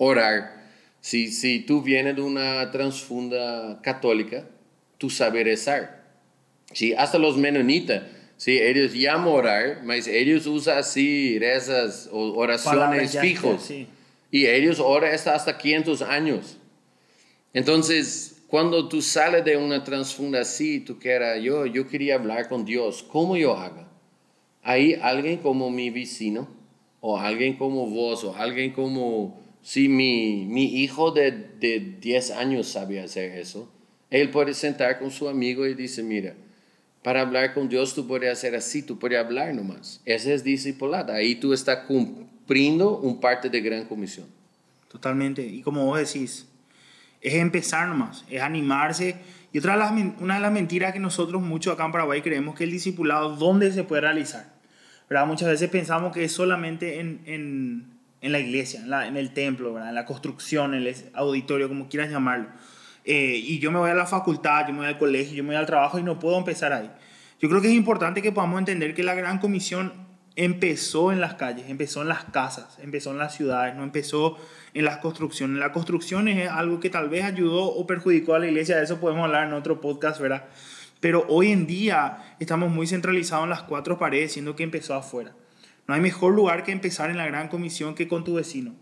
orar. 0.00 0.58
Si, 1.00 1.30
si 1.30 1.60
tú 1.60 1.82
vienes 1.82 2.16
de 2.16 2.22
una 2.22 2.70
transfunda 2.70 3.80
católica, 3.82 4.46
tú 4.96 5.10
sabes 5.10 5.44
rezar. 5.44 6.04
Sí, 6.72 6.94
hasta 6.94 7.18
los 7.18 7.36
menonitas, 7.36 8.02
sí, 8.36 8.58
ellos 8.58 8.94
llaman 8.94 9.28
orar, 9.28 9.82
pero 9.86 10.06
ellos 10.06 10.46
usan 10.46 10.78
así 10.78 11.38
rezas 11.38 12.08
o 12.10 12.32
oraciones 12.34 13.18
fijos. 13.18 13.70
Y 14.30 14.46
ellos 14.46 14.80
oran 14.80 15.12
hasta 15.12 15.58
500 15.58 16.02
años. 16.02 16.56
Entonces, 17.52 18.42
cuando 18.46 18.88
tú 18.88 19.02
sales 19.02 19.44
de 19.44 19.56
una 19.56 19.84
transfunda 19.84 20.40
así, 20.40 20.80
tú 20.80 20.98
quieras, 20.98 21.42
yo, 21.42 21.66
yo 21.66 21.86
quería 21.88 22.14
hablar 22.14 22.48
con 22.48 22.64
Dios, 22.64 23.02
¿cómo 23.02 23.36
yo 23.36 23.54
hago? 23.56 23.86
Hay 24.62 24.94
alguien 24.94 25.38
como 25.38 25.70
mi 25.70 25.90
vecino, 25.90 26.48
o 27.00 27.18
alguien 27.18 27.56
como 27.56 27.86
vos, 27.86 28.24
o 28.24 28.34
alguien 28.36 28.72
como 28.72 29.49
si 29.62 29.88
mi, 29.88 30.46
mi 30.46 30.64
hijo 30.64 31.10
de, 31.10 31.30
de 31.30 31.96
10 32.00 32.30
años 32.32 32.68
sabe 32.68 33.00
hacer 33.00 33.38
eso, 33.38 33.70
él 34.10 34.30
puede 34.30 34.54
sentar 34.54 34.98
con 34.98 35.10
su 35.10 35.28
amigo 35.28 35.66
y 35.66 35.74
dice, 35.74 36.02
mira, 36.02 36.34
Para 37.02 37.22
hablar 37.22 37.54
con 37.54 37.68
Dios 37.68 37.94
tú 37.94 38.06
puedes 38.06 38.30
hacer 38.30 38.54
así, 38.54 38.82
tú 38.82 38.98
puedes 38.98 39.18
hablar 39.18 39.54
nomás. 39.54 40.02
Ese 40.04 40.34
es 40.34 40.44
discipulado. 40.44 41.12
Ahí 41.12 41.36
tú 41.36 41.54
estás 41.54 41.86
cumpliendo 41.86 42.98
un 42.98 43.20
parte 43.20 43.48
de 43.48 43.60
gran 43.60 43.86
comisión. 43.86 44.26
Totalmente. 44.90 45.46
Y 45.46 45.62
como 45.62 45.86
vos 45.86 45.98
decís, 45.98 46.46
es 47.20 47.34
empezar 47.34 47.88
nomás, 47.88 48.24
es 48.28 48.42
animarse. 48.42 49.16
Y 49.52 49.58
otra 49.58 49.72
de 49.72 49.78
las, 49.78 49.92
una 50.20 50.34
de 50.34 50.40
las 50.40 50.52
mentiras 50.52 50.92
que 50.92 50.98
nosotros 50.98 51.40
mucho 51.40 51.72
acá 51.72 51.84
en 51.84 51.92
Paraguay 51.92 52.22
creemos 52.22 52.54
que 52.54 52.64
el 52.64 52.70
discipulado, 52.70 53.36
¿dónde 53.36 53.72
se 53.72 53.84
puede 53.84 54.02
realizar? 54.02 54.52
¿Verdad? 55.08 55.26
Muchas 55.26 55.48
veces 55.48 55.70
pensamos 55.70 56.12
que 56.12 56.24
es 56.24 56.32
solamente 56.32 57.00
en, 57.00 57.20
en, 57.26 57.89
en 58.20 58.32
la 58.32 58.38
iglesia, 58.38 58.80
en, 58.80 58.90
la, 58.90 59.06
en, 59.06 59.16
el 59.16 59.32
templo, 59.32 59.74
¿verdad? 59.74 59.90
en 59.90 59.94
la 59.94 60.04
construcción, 60.04 60.74
en 60.74 60.86
el 60.86 60.94
auditorio, 61.14 61.68
como 61.68 61.88
quieras 61.88 62.10
llamarlo. 62.10 62.48
Eh, 63.04 63.40
y 63.42 63.58
yo 63.58 63.70
me 63.70 63.78
voy 63.78 63.90
a 63.90 63.94
la 63.94 64.06
facultad, 64.06 64.66
yo 64.66 64.72
me 64.72 64.80
voy 64.80 64.88
al 64.88 64.98
colegio, 64.98 65.34
yo 65.34 65.42
me 65.42 65.50
voy 65.50 65.56
al 65.56 65.66
trabajo 65.66 65.98
y 65.98 66.02
no 66.02 66.18
puedo 66.18 66.36
empezar 66.36 66.72
ahí. 66.72 66.90
Yo 67.40 67.48
creo 67.48 67.62
que 67.62 67.68
es 67.68 67.74
importante 67.74 68.20
que 68.20 68.32
podamos 68.32 68.58
entender 68.58 68.94
que 68.94 69.02
la 69.02 69.14
gran 69.14 69.38
comisión 69.38 69.92
empezó 70.36 71.12
en 71.12 71.20
las 71.20 71.34
calles, 71.34 71.68
empezó 71.68 72.02
en 72.02 72.08
las 72.08 72.24
casas, 72.24 72.78
empezó 72.80 73.10
en 73.10 73.18
las 73.18 73.34
ciudades, 73.34 73.74
no 73.74 73.82
empezó 73.82 74.36
en 74.74 74.84
las 74.84 74.98
construcciones. 74.98 75.58
La 75.58 75.72
construcción 75.72 76.28
es 76.28 76.48
algo 76.48 76.80
que 76.80 76.90
tal 76.90 77.08
vez 77.08 77.24
ayudó 77.24 77.64
o 77.64 77.86
perjudicó 77.86 78.34
a 78.34 78.38
la 78.38 78.46
iglesia, 78.46 78.76
de 78.76 78.84
eso 78.84 79.00
podemos 79.00 79.24
hablar 79.24 79.48
en 79.48 79.54
otro 79.54 79.80
podcast, 79.80 80.20
¿verdad? 80.20 80.44
Pero 81.00 81.24
hoy 81.28 81.50
en 81.50 81.66
día 81.66 82.36
estamos 82.38 82.70
muy 82.70 82.86
centralizados 82.86 83.44
en 83.44 83.50
las 83.50 83.62
cuatro 83.62 83.98
paredes, 83.98 84.32
siendo 84.32 84.54
que 84.54 84.62
empezó 84.62 84.94
afuera. 84.94 85.32
No 85.90 85.96
hay 85.96 86.00
mejor 86.00 86.36
lugar 86.36 86.62
que 86.62 86.70
empezar 86.70 87.10
en 87.10 87.16
la 87.16 87.26
gran 87.26 87.48
comisión 87.48 87.96
que 87.96 88.06
con 88.06 88.22
tu 88.22 88.34
vecino. 88.34 88.76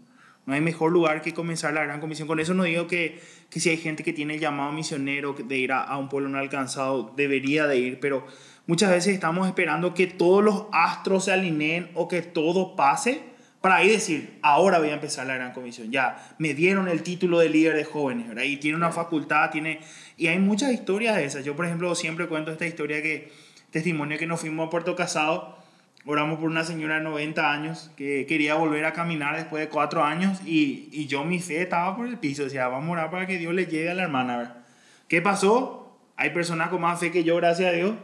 No 0.44 0.52
hay 0.52 0.60
mejor 0.60 0.92
lugar 0.92 1.22
que 1.22 1.32
comenzar 1.32 1.72
la 1.72 1.82
gran 1.82 2.00
comisión. 2.00 2.28
Con 2.28 2.38
eso 2.38 2.52
no 2.52 2.64
digo 2.64 2.86
que, 2.86 3.18
que 3.48 3.60
si 3.60 3.70
hay 3.70 3.78
gente 3.78 4.04
que 4.04 4.12
tiene 4.12 4.34
el 4.34 4.40
llamado 4.40 4.72
misionero 4.72 5.32
de 5.32 5.56
ir 5.56 5.72
a, 5.72 5.84
a, 5.84 5.96
un 5.96 6.10
pueblo 6.10 6.28
no 6.28 6.36
alcanzado, 6.36 7.14
debería 7.16 7.66
de 7.66 7.78
ir, 7.78 7.98
pero 7.98 8.26
muchas 8.66 8.90
veces 8.90 9.14
estamos 9.14 9.48
esperando 9.48 9.94
que 9.94 10.06
todos 10.06 10.44
los 10.44 10.66
astros 10.70 11.24
se 11.24 11.32
alineen 11.32 11.88
o 11.94 12.08
que 12.08 12.20
todo 12.20 12.76
pase 12.76 13.22
para 13.62 13.76
ahí 13.76 13.88
decir, 13.88 14.38
ahora 14.42 14.78
voy 14.78 14.90
a 14.90 14.94
empezar 14.94 15.26
la 15.26 15.36
gran 15.36 15.54
comisión. 15.54 15.90
Ya, 15.90 16.34
me 16.36 16.52
dieron 16.52 16.88
el 16.88 17.02
título 17.02 17.38
de 17.38 17.48
líder 17.48 17.74
de 17.74 17.84
jóvenes, 17.84 18.28
¿verdad? 18.28 18.42
Y 18.42 18.58
tiene 18.58 18.76
una 18.76 18.92
facultad, 18.92 19.48
tiene... 19.50 19.80
Y 20.18 20.26
hay 20.26 20.38
muchas 20.38 20.74
historias 20.74 21.16
de 21.16 21.24
esas. 21.24 21.42
Yo, 21.42 21.56
por 21.56 21.64
ejemplo, 21.64 21.94
siempre 21.94 22.26
cuento 22.26 22.50
esta 22.50 22.66
historia 22.66 23.00
que, 23.00 23.32
testimonio 23.70 24.18
que 24.18 24.26
nos 24.26 24.40
fuimos 24.40 24.66
a 24.66 24.70
Puerto 24.70 24.94
Casado 24.94 25.56
Oramos 26.04 26.38
por 26.38 26.48
una 26.48 26.64
señora 26.64 26.96
de 26.96 27.02
90 27.02 27.52
años 27.52 27.90
que 27.96 28.24
quería 28.26 28.54
volver 28.54 28.84
a 28.84 28.92
caminar 28.92 29.36
después 29.36 29.62
de 29.62 29.68
cuatro 29.68 30.04
años 30.04 30.40
y, 30.46 30.88
y 30.92 31.06
yo 31.06 31.24
mi 31.24 31.40
fe 31.40 31.62
estaba 31.62 31.96
por 31.96 32.06
el 32.06 32.18
piso. 32.18 32.44
Decía, 32.44 32.68
vamos 32.68 32.88
a 32.88 32.92
orar 32.92 33.10
para 33.10 33.26
que 33.26 33.36
Dios 33.36 33.52
le 33.52 33.66
llegue 33.66 33.90
a 33.90 33.94
la 33.94 34.04
hermana. 34.04 34.64
¿Qué 35.08 35.20
pasó? 35.20 35.98
Hay 36.16 36.30
personas 36.30 36.68
con 36.68 36.80
más 36.80 36.98
fe 36.98 37.10
que 37.10 37.24
yo, 37.24 37.36
gracias 37.36 37.70
a 37.70 37.72
Dios. 37.72 37.94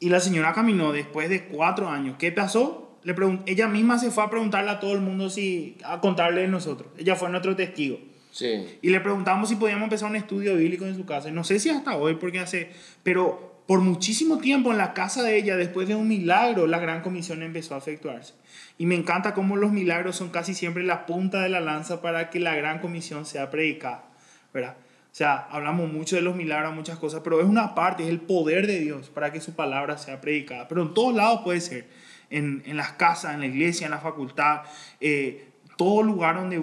Y 0.00 0.08
la 0.08 0.20
señora 0.20 0.52
caminó 0.52 0.92
después 0.92 1.28
de 1.28 1.44
cuatro 1.44 1.88
años. 1.88 2.16
¿Qué 2.18 2.32
pasó? 2.32 2.98
Le 3.04 3.14
ella 3.46 3.68
misma 3.68 3.98
se 3.98 4.10
fue 4.10 4.24
a 4.24 4.30
preguntarle 4.30 4.70
a 4.70 4.80
todo 4.80 4.92
el 4.92 5.00
mundo 5.00 5.28
si, 5.28 5.76
a 5.84 6.00
contarle 6.00 6.42
de 6.42 6.48
nosotros. 6.48 6.90
Ella 6.98 7.16
fue 7.16 7.28
nuestro 7.30 7.54
testigo. 7.56 7.98
Sí. 8.30 8.78
Y 8.80 8.90
le 8.90 9.00
preguntamos 9.00 9.48
si 9.48 9.56
podíamos 9.56 9.84
empezar 9.84 10.08
un 10.08 10.16
estudio 10.16 10.56
bíblico 10.56 10.86
en 10.86 10.96
su 10.96 11.04
casa. 11.04 11.30
No 11.30 11.44
sé 11.44 11.60
si 11.60 11.70
hasta 11.70 11.96
hoy, 11.96 12.14
porque 12.14 12.40
hace, 12.40 12.70
pero 13.02 13.51
por 13.72 13.80
muchísimo 13.80 14.36
tiempo 14.36 14.70
en 14.70 14.76
la 14.76 14.92
casa 14.92 15.22
de 15.22 15.34
ella, 15.38 15.56
después 15.56 15.88
de 15.88 15.94
un 15.94 16.06
milagro, 16.06 16.66
la 16.66 16.78
gran 16.78 17.00
comisión 17.00 17.42
empezó 17.42 17.74
a 17.74 17.78
efectuarse. 17.78 18.34
Y 18.76 18.84
me 18.84 18.94
encanta 18.94 19.32
cómo 19.32 19.56
los 19.56 19.72
milagros 19.72 20.14
son 20.14 20.28
casi 20.28 20.52
siempre 20.52 20.82
la 20.82 21.06
punta 21.06 21.40
de 21.40 21.48
la 21.48 21.60
lanza 21.60 22.02
para 22.02 22.28
que 22.28 22.38
la 22.38 22.54
gran 22.54 22.80
comisión 22.80 23.24
sea 23.24 23.50
predicada, 23.50 24.04
¿verdad? 24.52 24.76
O 25.10 25.14
sea, 25.14 25.36
hablamos 25.50 25.90
mucho 25.90 26.16
de 26.16 26.20
los 26.20 26.36
milagros, 26.36 26.74
muchas 26.74 26.98
cosas, 26.98 27.22
pero 27.24 27.40
es 27.40 27.46
una 27.46 27.74
parte, 27.74 28.02
es 28.02 28.10
el 28.10 28.20
poder 28.20 28.66
de 28.66 28.78
Dios 28.78 29.08
para 29.08 29.32
que 29.32 29.40
su 29.40 29.54
palabra 29.54 29.96
sea 29.96 30.20
predicada. 30.20 30.68
Pero 30.68 30.82
en 30.82 30.92
todos 30.92 31.14
lados 31.14 31.40
puede 31.42 31.62
ser, 31.62 31.86
en, 32.28 32.62
en 32.66 32.76
las 32.76 32.92
casas, 32.92 33.32
en 33.32 33.40
la 33.40 33.46
iglesia, 33.46 33.86
en 33.86 33.92
la 33.92 34.00
facultad, 34.00 34.64
eh, 35.00 35.46
todo 35.78 36.02
lugar 36.02 36.34
donde 36.34 36.60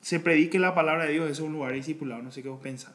se 0.00 0.18
predique 0.18 0.58
la 0.58 0.74
palabra 0.74 1.04
de 1.04 1.12
Dios 1.12 1.30
es 1.30 1.38
un 1.38 1.52
lugar 1.52 1.72
discipulado. 1.72 2.20
No 2.20 2.32
sé 2.32 2.42
qué 2.42 2.48
vos 2.48 2.60
pensás. 2.60 2.94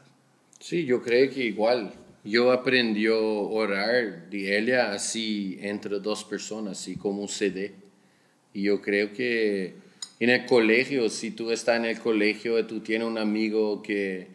Sí, 0.60 0.84
yo 0.84 1.01
creo 1.01 1.34
que 1.34 1.46
igual 1.46 1.94
yo 2.24 2.52
aprendí 2.52 3.08
a 3.08 3.16
orar 3.16 4.30
de 4.30 4.58
ella 4.58 4.92
así 4.92 5.58
entre 5.62 6.00
dos 6.00 6.24
personas, 6.24 6.80
así 6.80 6.96
como 6.96 7.22
un 7.22 7.30
CD. 7.30 7.74
Y 8.54 8.64
yo 8.64 8.82
creo 8.82 9.14
que 9.14 9.76
en 10.20 10.30
el 10.30 10.46
colegio, 10.46 11.10
si 11.10 11.32
tú 11.32 11.52
estás 11.52 11.78
en 11.78 11.86
el 11.86 12.00
colegio 12.00 12.60
y 12.60 12.64
tú 12.64 12.80
tienes 12.80 13.08
un 13.08 13.18
amigo 13.18 13.82
que 13.82 14.28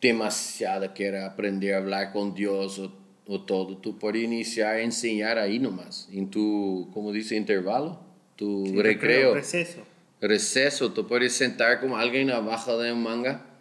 demasiado 0.00 0.92
quiere 0.94 1.22
aprender 1.22 1.74
a 1.74 1.78
hablar 1.78 2.12
con 2.12 2.34
Dios 2.34 2.78
o, 2.78 2.92
o 3.26 3.42
todo, 3.42 3.76
tú 3.76 3.98
puedes 3.98 4.22
iniciar 4.22 4.76
a 4.76 4.80
enseñar 4.80 5.38
ahí 5.38 5.58
nomás, 5.58 6.08
en 6.12 6.28
tu, 6.28 6.90
como 6.92 7.12
dice, 7.12 7.36
intervalo, 7.36 8.00
tu 8.36 8.64
recreo. 8.64 8.82
recreo. 8.82 9.34
Receso. 9.34 9.80
Receso, 10.20 10.92
tú 10.92 11.06
puedes 11.06 11.32
sentar 11.34 11.80
como 11.80 11.96
alguien 11.96 12.30
abajo 12.30 12.78
de 12.78 12.92
un 12.92 13.02
manga 13.02 13.51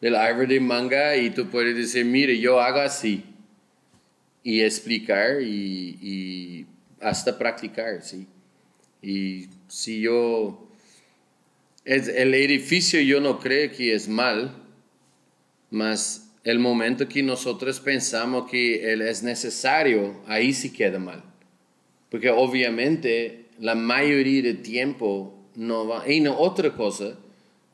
del 0.00 0.14
árbol 0.14 0.48
de 0.48 0.60
manga 0.60 1.16
y 1.16 1.30
tú 1.30 1.48
puedes 1.48 1.76
decir, 1.76 2.04
mire, 2.04 2.38
yo 2.38 2.60
hago 2.60 2.80
así. 2.80 3.24
Y 4.42 4.60
explicar 4.60 5.40
y, 5.42 6.66
hasta 7.00 7.36
practicar, 7.36 8.02
¿sí? 8.02 8.26
Y 9.02 9.48
si 9.68 10.00
yo... 10.00 10.62
El 11.84 12.34
edificio 12.34 13.00
yo 13.00 13.20
no 13.20 13.38
creo 13.38 13.70
que 13.70 13.94
es 13.94 14.08
mal, 14.08 14.56
mas 15.70 16.32
el 16.42 16.58
momento 16.58 17.08
que 17.08 17.22
nosotros 17.22 17.78
pensamos 17.78 18.50
que 18.50 18.92
él 18.92 19.02
es 19.02 19.22
necesario, 19.22 20.20
ahí 20.26 20.52
sí 20.52 20.72
queda 20.72 20.98
mal. 20.98 21.22
Porque 22.10 22.30
obviamente 22.30 23.46
la 23.60 23.76
mayoría 23.76 24.42
del 24.42 24.62
tiempo 24.62 25.36
no 25.54 25.86
va... 25.86 26.08
Y 26.10 26.20
no, 26.20 26.36
otra 26.36 26.74
cosa, 26.74 27.18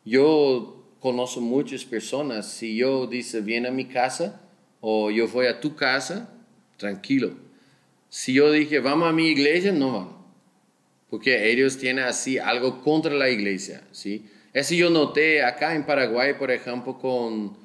yo 0.04 0.81
conozco 1.02 1.40
muchas 1.40 1.84
personas, 1.84 2.46
si 2.46 2.76
yo 2.76 3.08
dice, 3.08 3.40
viene 3.40 3.68
a 3.68 3.72
mi 3.72 3.86
casa 3.86 4.40
o 4.80 5.10
yo 5.10 5.26
voy 5.26 5.46
a 5.46 5.60
tu 5.60 5.74
casa, 5.74 6.32
tranquilo. 6.76 7.32
Si 8.08 8.32
yo 8.34 8.52
dije, 8.52 8.78
vamos 8.78 9.08
a 9.08 9.12
mi 9.12 9.26
iglesia, 9.26 9.72
no 9.72 9.92
van. 9.92 10.08
Porque 11.10 11.50
ellos 11.50 11.76
tienen 11.76 12.04
así 12.04 12.38
algo 12.38 12.80
contra 12.82 13.12
la 13.14 13.28
iglesia, 13.28 13.82
¿sí? 13.90 14.26
Eso 14.52 14.74
yo 14.74 14.90
noté 14.90 15.42
acá 15.42 15.74
en 15.74 15.84
Paraguay, 15.84 16.34
por 16.38 16.52
ejemplo, 16.52 16.96
con, 16.98 17.56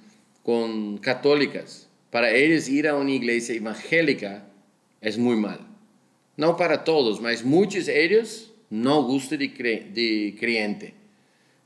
con 0.41 0.97
católicas. 0.97 1.87
Para 2.09 2.31
ellos 2.31 2.67
ir 2.67 2.87
a 2.87 2.95
una 2.95 3.11
iglesia 3.11 3.53
evangélica 3.53 4.47
es 4.99 5.17
muy 5.17 5.35
mal. 5.35 5.59
No 6.37 6.57
para 6.57 6.83
todos, 6.83 7.21
mas 7.21 7.43
muchos 7.43 7.85
de 7.85 8.03
ellos 8.03 8.51
no 8.71 9.03
gustan 9.03 9.39
de, 9.39 9.53
cre 9.53 9.91
de 9.93 10.35
creyente. 10.39 10.96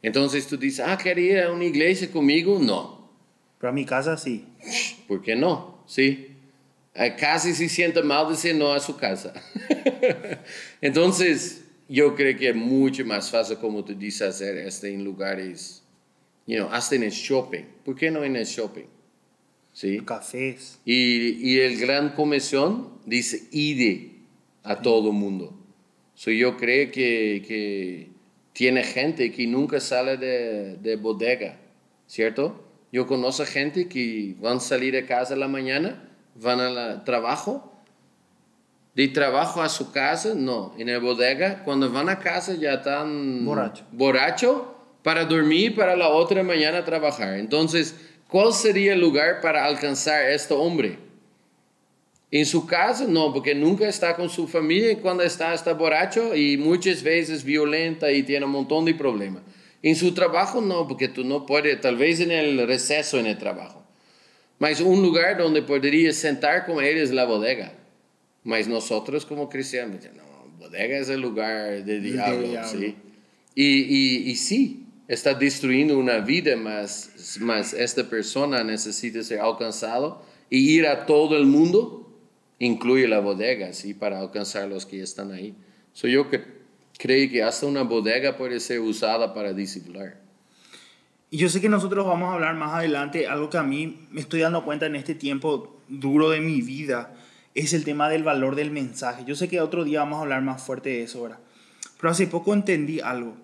Entonces 0.01 0.47
tú 0.47 0.57
dices, 0.57 0.85
ah, 0.87 0.97
¿quería 0.97 1.33
ir 1.33 1.39
a 1.39 1.51
una 1.51 1.65
iglesia 1.65 2.09
conmigo? 2.11 2.59
No. 2.59 3.09
Pero 3.59 3.69
a 3.69 3.73
mi 3.73 3.85
casa 3.85 4.17
sí. 4.17 4.45
¿Por 5.07 5.21
qué 5.21 5.35
no? 5.35 5.83
Sí. 5.85 6.27
Eh, 6.93 7.15
casi 7.17 7.53
se 7.53 7.69
siente 7.69 8.01
mal 8.01 8.29
decir 8.29 8.55
no 8.55 8.73
a 8.73 8.79
su 8.79 8.97
casa. 8.97 9.33
Entonces, 10.81 11.63
yo 11.87 12.15
creo 12.15 12.37
que 12.37 12.49
es 12.49 12.55
mucho 12.55 13.05
más 13.05 13.29
fácil, 13.29 13.57
como 13.57 13.83
tú 13.83 13.93
dices, 13.93 14.21
hacer 14.23 14.57
esto 14.57 14.87
en 14.87 15.03
lugares, 15.03 15.83
you 16.47 16.57
know, 16.57 16.69
hasta 16.71 16.95
en 16.95 17.03
el 17.03 17.11
shopping. 17.11 17.63
¿Por 17.85 17.95
qué 17.95 18.09
no 18.09 18.23
en 18.23 18.35
el 18.35 18.45
shopping? 18.45 18.85
¿Sí? 19.73 20.01
Cafés. 20.01 20.79
Y, 20.83 21.51
y 21.51 21.59
el 21.59 21.79
gran 21.79 22.09
comisión 22.09 22.99
dice, 23.05 23.43
ide 23.51 24.15
a 24.63 24.81
todo 24.81 25.11
el 25.11 25.15
mundo. 25.15 25.57
So, 26.15 26.31
yo 26.31 26.57
creo 26.57 26.91
que, 26.91 27.43
que 27.47 28.10
tiene 28.53 28.83
gente 28.83 29.31
que 29.31 29.47
nunca 29.47 29.79
sale 29.79 30.17
de, 30.17 30.77
de 30.77 30.95
bodega, 30.95 31.57
¿cierto? 32.07 32.63
Yo 32.91 33.07
conozco 33.07 33.45
gente 33.45 33.87
que 33.87 34.35
van 34.39 34.57
a 34.57 34.59
salir 34.59 34.93
de 34.93 35.05
casa 35.05 35.33
en 35.33 35.39
la 35.39 35.47
mañana, 35.47 36.09
van 36.35 36.59
al 36.59 37.03
trabajo, 37.03 37.71
de 38.95 39.07
trabajo 39.07 39.61
a 39.61 39.69
su 39.69 39.91
casa, 39.91 40.33
no, 40.35 40.73
en 40.77 40.91
la 40.91 40.99
bodega, 40.99 41.63
cuando 41.63 41.89
van 41.89 42.09
a 42.09 42.19
casa 42.19 42.55
ya 42.55 42.73
están 42.73 43.45
borracho, 43.45 43.85
borracho 43.91 44.75
para 45.03 45.25
dormir 45.25 45.75
para 45.75 45.95
la 45.95 46.09
otra 46.09 46.43
mañana 46.43 46.83
trabajar. 46.83 47.35
Entonces, 47.35 47.95
¿cuál 48.27 48.53
sería 48.53 48.93
el 48.93 48.99
lugar 48.99 49.39
para 49.41 49.65
alcanzar 49.65 50.23
a 50.23 50.31
este 50.31 50.53
hombre? 50.53 50.99
En 52.31 52.45
su 52.45 52.65
casa, 52.65 53.05
no, 53.07 53.33
porque 53.33 53.53
nunca 53.53 53.89
está 53.89 54.15
con 54.15 54.29
su 54.29 54.47
familia 54.47 54.97
cuando 55.01 55.21
está, 55.21 55.53
está 55.53 55.73
borracho 55.73 56.33
y 56.33 56.57
muchas 56.57 57.03
veces 57.03 57.43
violenta 57.43 58.09
y 58.09 58.23
tiene 58.23 58.45
un 58.45 58.53
montón 58.53 58.85
de 58.85 58.93
problemas. 58.93 59.43
En 59.83 59.97
su 59.97 60.13
trabajo, 60.13 60.61
no, 60.61 60.87
porque 60.87 61.09
tú 61.09 61.25
no 61.25 61.45
puedes, 61.45 61.81
tal 61.81 61.97
vez 61.97 62.21
en 62.21 62.31
el 62.31 62.65
receso 62.65 63.19
en 63.19 63.25
el 63.25 63.37
trabajo. 63.37 63.83
Mas 64.59 64.79
un 64.79 65.01
lugar 65.01 65.37
donde 65.37 65.61
podrías 65.61 66.15
sentar 66.15 66.65
con 66.65 66.81
él 66.81 66.97
es 66.97 67.11
la 67.11 67.25
bodega. 67.25 67.73
Mas 68.43 68.67
nosotros 68.67 69.25
como 69.25 69.49
cristianos, 69.49 69.99
no, 70.15 70.57
bodega 70.57 70.99
es 70.99 71.09
el 71.09 71.19
lugar 71.19 71.83
del 71.83 72.01
diablo, 72.01 72.47
¿sí? 72.63 72.95
Y, 73.55 73.65
y, 73.65 74.31
y, 74.31 74.35
sí, 74.35 74.85
está 75.09 75.33
destruyendo 75.33 75.97
una 75.97 76.19
vida, 76.19 76.55
mas, 76.55 77.37
mas 77.41 77.73
esta 77.73 78.09
persona 78.09 78.63
necesita 78.63 79.21
ser 79.21 79.41
alcanzado 79.41 80.23
y 80.49 80.77
ir 80.77 80.87
a 80.87 81.05
todo 81.05 81.35
el 81.35 81.45
mundo 81.45 82.00
incluye 82.65 83.07
la 83.07 83.19
bodega, 83.19 83.73
¿sí? 83.73 83.93
Para 83.93 84.19
alcanzar 84.19 84.69
los 84.69 84.85
que 84.85 85.01
están 85.01 85.31
ahí. 85.31 85.55
So 85.93 86.07
yo 86.07 86.29
que, 86.29 86.43
creo 86.97 87.29
que 87.29 87.43
hasta 87.43 87.65
una 87.65 87.83
bodega 87.83 88.37
puede 88.37 88.59
ser 88.59 88.79
usada 88.79 89.33
para 89.33 89.53
disciplinar. 89.53 90.21
Y 91.31 91.37
yo 91.37 91.49
sé 91.49 91.59
que 91.61 91.69
nosotros 91.69 92.05
vamos 92.05 92.29
a 92.29 92.33
hablar 92.33 92.55
más 92.55 92.73
adelante, 92.73 93.27
algo 93.27 93.49
que 93.49 93.57
a 93.57 93.63
mí 93.63 94.07
me 94.11 94.21
estoy 94.21 94.41
dando 94.41 94.63
cuenta 94.63 94.85
en 94.85 94.95
este 94.95 95.15
tiempo 95.15 95.81
duro 95.87 96.29
de 96.29 96.41
mi 96.41 96.61
vida, 96.61 97.15
es 97.55 97.73
el 97.73 97.83
tema 97.83 98.09
del 98.09 98.23
valor 98.23 98.55
del 98.55 98.69
mensaje. 98.69 99.23
Yo 99.25 99.35
sé 99.35 99.47
que 99.47 99.59
otro 99.59 99.83
día 99.83 100.01
vamos 100.01 100.19
a 100.19 100.21
hablar 100.21 100.41
más 100.41 100.61
fuerte 100.61 100.89
de 100.89 101.03
eso 101.03 101.19
ahora. 101.19 101.39
Pero 101.97 102.11
hace 102.11 102.27
poco 102.27 102.53
entendí 102.53 102.99
algo. 102.99 103.35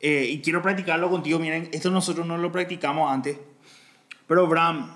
Eh, 0.00 0.28
y 0.30 0.40
quiero 0.40 0.60
practicarlo 0.60 1.08
contigo. 1.08 1.38
Miren, 1.38 1.68
esto 1.72 1.90
nosotros 1.90 2.26
no 2.26 2.36
lo 2.36 2.50
practicamos 2.52 3.10
antes. 3.10 3.38
Pero, 4.26 4.46
Bram, 4.46 4.95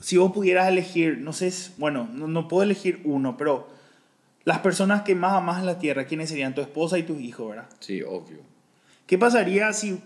si 0.00 0.16
vos 0.16 0.32
pudieras 0.32 0.68
elegir, 0.68 1.18
no 1.18 1.32
sé, 1.32 1.52
bueno, 1.76 2.08
no, 2.12 2.26
no 2.26 2.48
puedo 2.48 2.62
elegir 2.62 3.00
uno, 3.04 3.36
pero 3.36 3.68
las 4.44 4.60
personas 4.60 5.02
que 5.02 5.14
más 5.14 5.34
amas 5.34 5.60
en 5.60 5.66
la 5.66 5.78
tierra, 5.78 6.06
¿quiénes 6.06 6.30
serían? 6.30 6.54
Tu 6.54 6.62
esposa 6.62 6.98
y 6.98 7.02
tus 7.02 7.20
hijos, 7.20 7.50
¿verdad? 7.50 7.68
Sí, 7.78 8.02
obvio. 8.02 8.38
¿Qué 9.06 9.18
pasaría 9.18 9.72
si 9.72 10.00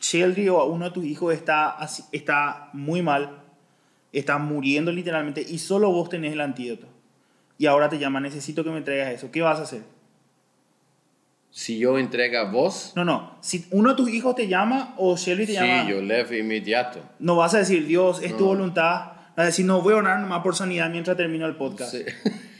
Sheldry 0.00 0.48
o 0.48 0.64
uno 0.64 0.86
de 0.86 0.90
tus 0.92 1.04
hijos 1.04 1.34
está, 1.34 1.76
está 2.12 2.70
muy 2.72 3.02
mal, 3.02 3.42
está 4.12 4.38
muriendo 4.38 4.90
literalmente 4.90 5.44
y 5.46 5.58
solo 5.58 5.90
vos 5.92 6.08
tenés 6.08 6.32
el 6.32 6.40
antídoto? 6.40 6.86
Y 7.58 7.66
ahora 7.66 7.88
te 7.88 7.98
llama, 7.98 8.18
necesito 8.20 8.64
que 8.64 8.70
me 8.70 8.80
traigas 8.80 9.12
eso. 9.12 9.30
¿Qué 9.30 9.42
vas 9.42 9.58
a 9.58 9.62
hacer? 9.62 9.82
Si 11.52 11.78
yo 11.78 11.98
entrega 11.98 12.40
a 12.40 12.50
vos. 12.50 12.94
No, 12.96 13.04
no. 13.04 13.36
Si 13.42 13.66
uno 13.72 13.90
de 13.90 13.96
tus 13.96 14.08
hijos 14.08 14.34
te 14.34 14.48
llama 14.48 14.94
o 14.96 15.16
Shelby 15.18 15.44
te 15.44 15.52
llama. 15.52 15.84
Sí, 15.84 15.90
yo 15.90 16.00
levo 16.00 16.34
inmediato. 16.34 16.98
No 17.18 17.36
vas 17.36 17.52
a 17.52 17.58
decir, 17.58 17.86
Dios, 17.86 18.22
es 18.22 18.34
tu 18.38 18.46
voluntad. 18.46 19.12
Vas 19.36 19.44
a 19.44 19.44
decir, 19.44 19.66
no 19.66 19.82
voy 19.82 19.92
a 19.92 19.98
orar 19.98 20.18
nomás 20.20 20.42
por 20.42 20.56
sanidad 20.56 20.88
mientras 20.88 21.14
termino 21.14 21.46
el 21.46 21.56
podcast. 21.56 21.92
Sí. 21.92 22.04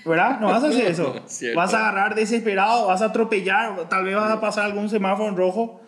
¿Verdad? 0.05 0.41
No 0.41 0.49
vas 0.49 0.63
a 0.63 0.69
hacer 0.69 0.87
eso. 0.91 1.15
vas 1.57 1.73
a 1.73 1.79
agarrar 1.79 2.15
desesperado, 2.15 2.89
vas 2.89 3.01
a 3.01 3.07
atropellar, 3.07 3.89
tal 3.89 4.05
vez 4.05 4.15
vas 4.15 4.31
a 4.31 4.41
pasar 4.43 4.67
algún 4.67 4.91
semáforo 4.91 5.27
en 5.29 5.37
rojo. 5.37 5.81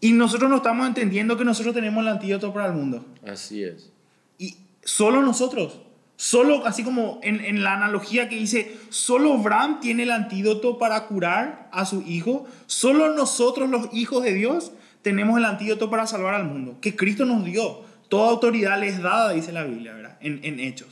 Y 0.00 0.12
nosotros 0.12 0.48
no 0.48 0.56
estamos 0.56 0.86
entendiendo 0.86 1.36
que 1.36 1.44
nosotros 1.44 1.74
tenemos 1.74 2.02
el 2.02 2.08
antídoto 2.08 2.52
para 2.52 2.66
el 2.66 2.74
mundo. 2.74 3.04
Así 3.26 3.64
es. 3.64 3.90
Y 4.38 4.58
solo 4.84 5.22
nosotros. 5.22 5.80
Solo, 6.16 6.64
así 6.66 6.84
como 6.84 7.18
en, 7.22 7.44
en, 7.44 7.64
la 7.64 7.74
analogía 7.74 8.28
que 8.28 8.36
dice, 8.36 8.76
solo 8.88 9.36
Bram 9.38 9.80
tiene 9.80 10.04
el 10.04 10.12
antídoto 10.12 10.78
para 10.78 11.06
curar 11.06 11.68
a 11.72 11.84
su 11.84 12.02
hijo, 12.02 12.46
solo 12.66 13.14
nosotros 13.14 13.68
los 13.68 13.92
hijos 13.92 14.22
de 14.22 14.32
Dios 14.32 14.72
tenemos 15.02 15.36
el 15.38 15.44
antídoto 15.44 15.90
para 15.90 16.06
salvar 16.06 16.34
al 16.34 16.44
mundo, 16.44 16.78
que 16.80 16.96
Cristo 16.96 17.24
nos 17.24 17.44
dio. 17.44 17.82
Toda 18.08 18.30
autoridad 18.30 18.78
les 18.78 19.02
dada, 19.02 19.32
dice 19.32 19.52
la 19.52 19.64
Biblia, 19.64 19.92
¿verdad? 19.92 20.18
En, 20.20 20.40
en 20.44 20.60
hechos. 20.60 20.88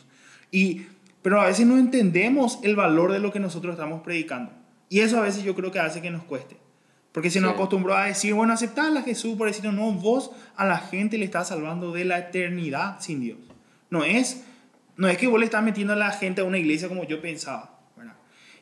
Y, 0.50 0.83
pero 1.23 1.41
a 1.41 1.47
veces 1.47 1.67
no 1.67 1.79
entendemos 1.79 2.59
el 2.62 2.75
valor 2.75 3.12
de 3.12 3.21
lo 3.21 3.33
que 3.33 3.38
nosotros 3.38 3.75
estamos 3.75 4.02
predicando. 4.02 4.50
Y 4.88 5.00
eso 5.00 5.19
a 5.19 5.23
veces 5.23 5.45
yo 5.45 5.55
creo 5.55 5.71
que 5.71 5.79
hace 5.79 6.02
que 6.02 6.11
nos 6.11 6.25
cueste. 6.25 6.57
Porque 7.12 7.31
se 7.31 7.41
nos 7.41 7.52
acostumbró 7.52 7.95
a 7.95 8.07
decir, 8.07 8.35
bueno, 8.35 8.55
aceptar 8.55 8.97
a 8.97 9.02
Jesús 9.02 9.37
por 9.37 9.47
decir, 9.47 9.64
no, 9.64 9.93
vos 9.93 10.31
a 10.57 10.67
la 10.67 10.79
gente 10.79 11.19
le 11.19 11.26
estás 11.26 11.49
salvando 11.49 11.93
de 11.93 12.07
la 12.07 12.19
eternidad 12.19 12.97
sin 13.00 13.21
Dios. 13.21 13.38
No 13.91 14.05
es 14.05 14.45
no 14.97 15.09
es 15.09 15.19
que 15.19 15.27
vos 15.27 15.39
le 15.39 15.47
estás 15.47 15.63
metiendo 15.63 15.93
a 15.93 15.97
la 15.97 16.11
gente 16.11 16.41
a 16.41 16.45
una 16.45 16.59
iglesia 16.59 16.89
como 16.89 17.05
yo 17.05 17.21
pensaba. 17.21 17.79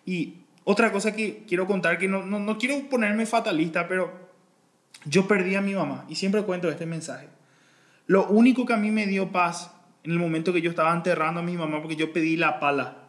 Y 0.07 0.39
otra 0.65 0.93
cosa 0.93 1.15
que 1.15 1.45
quiero 1.47 1.67
contar, 1.67 1.99
que 1.99 2.09
no, 2.09 2.25
no, 2.25 2.39
no 2.39 2.59
quiero 2.59 2.89
ponerme 2.89 3.27
fatalista, 3.27 3.89
pero 3.89 4.31
yo 5.05 5.27
perdí 5.27 5.55
a 5.55 5.61
mi 5.61 5.75
mamá 5.75 6.05
y 6.09 6.17
siempre 6.17 6.43
cuento 6.43 6.71
este 6.71 6.87
mensaje. 6.87 7.29
Lo 8.07 8.27
único 8.29 8.67
que 8.67 8.73
a 8.73 8.77
mí 8.77 8.91
me 8.91 9.07
dio 9.07 9.31
paz 9.31 9.73
en 10.03 10.13
el 10.13 10.19
momento 10.19 10.53
que 10.53 10.63
yo 10.63 10.71
estaba 10.71 10.93
enterrando 10.93 11.41
a 11.41 11.43
mi 11.43 11.57
mamá, 11.57 11.81
porque 11.81 11.97
yo 11.97 12.13
pedí 12.13 12.37
la 12.37 12.59
pala, 12.59 13.09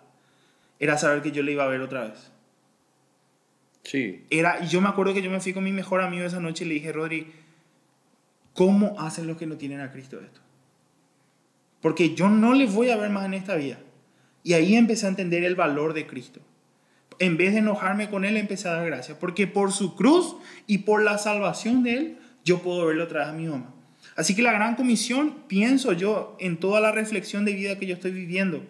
era 0.79 0.97
saber 0.97 1.21
que 1.21 1.31
yo 1.31 1.43
le 1.43 1.53
iba 1.53 1.63
a 1.63 1.67
ver 1.67 1.81
otra 1.81 2.01
vez. 2.01 2.31
Sí. 3.83 4.25
Era, 4.29 4.63
y 4.63 4.67
yo 4.67 4.81
me 4.81 4.89
acuerdo 4.89 5.13
que 5.13 5.21
yo 5.21 5.31
me 5.31 5.39
fui 5.39 5.53
con 5.53 5.63
mi 5.63 5.71
mejor 5.71 6.01
amigo 6.01 6.25
esa 6.25 6.39
noche 6.39 6.65
y 6.65 6.67
le 6.67 6.73
dije, 6.75 6.91
Rodri, 6.91 7.31
¿cómo 8.53 8.99
hacen 8.99 9.27
los 9.27 9.37
que 9.37 9.47
no 9.47 9.57
tienen 9.57 9.79
a 9.79 9.91
Cristo 9.91 10.19
esto? 10.19 10.41
Porque 11.81 12.15
yo 12.15 12.29
no 12.29 12.53
les 12.53 12.73
voy 12.73 12.89
a 12.89 12.97
ver 12.97 13.09
más 13.09 13.25
en 13.25 13.33
esta 13.33 13.55
vida. 13.55 13.79
Y 14.43 14.53
ahí 14.53 14.75
empecé 14.75 15.05
a 15.05 15.09
entender 15.09 15.43
el 15.43 15.55
valor 15.55 15.93
de 15.93 16.07
Cristo. 16.07 16.39
En 17.19 17.37
vez 17.37 17.53
de 17.53 17.59
enojarme 17.59 18.09
con 18.09 18.25
Él, 18.25 18.37
empecé 18.37 18.67
a 18.67 18.73
dar 18.73 18.85
gracias, 18.85 19.17
porque 19.17 19.45
por 19.45 19.71
su 19.71 19.95
cruz 19.95 20.35
y 20.65 20.79
por 20.79 21.03
la 21.03 21.17
salvación 21.17 21.83
de 21.83 21.93
Él, 21.93 22.17
yo 22.43 22.59
puedo 22.59 22.85
verlo 22.85 23.03
otra 23.03 23.19
vez 23.21 23.29
a 23.29 23.33
mi 23.33 23.45
mamá. 23.45 23.73
Así 24.15 24.35
que 24.35 24.41
la 24.41 24.51
gran 24.51 24.75
comisión, 24.75 25.35
pienso 25.47 25.93
yo, 25.93 26.35
en 26.39 26.57
toda 26.57 26.81
la 26.81 26.91
reflexión 26.91 27.45
de 27.45 27.53
vida 27.53 27.77
que 27.77 27.85
yo 27.85 27.93
estoy 27.93 28.11
viviendo, 28.11 28.63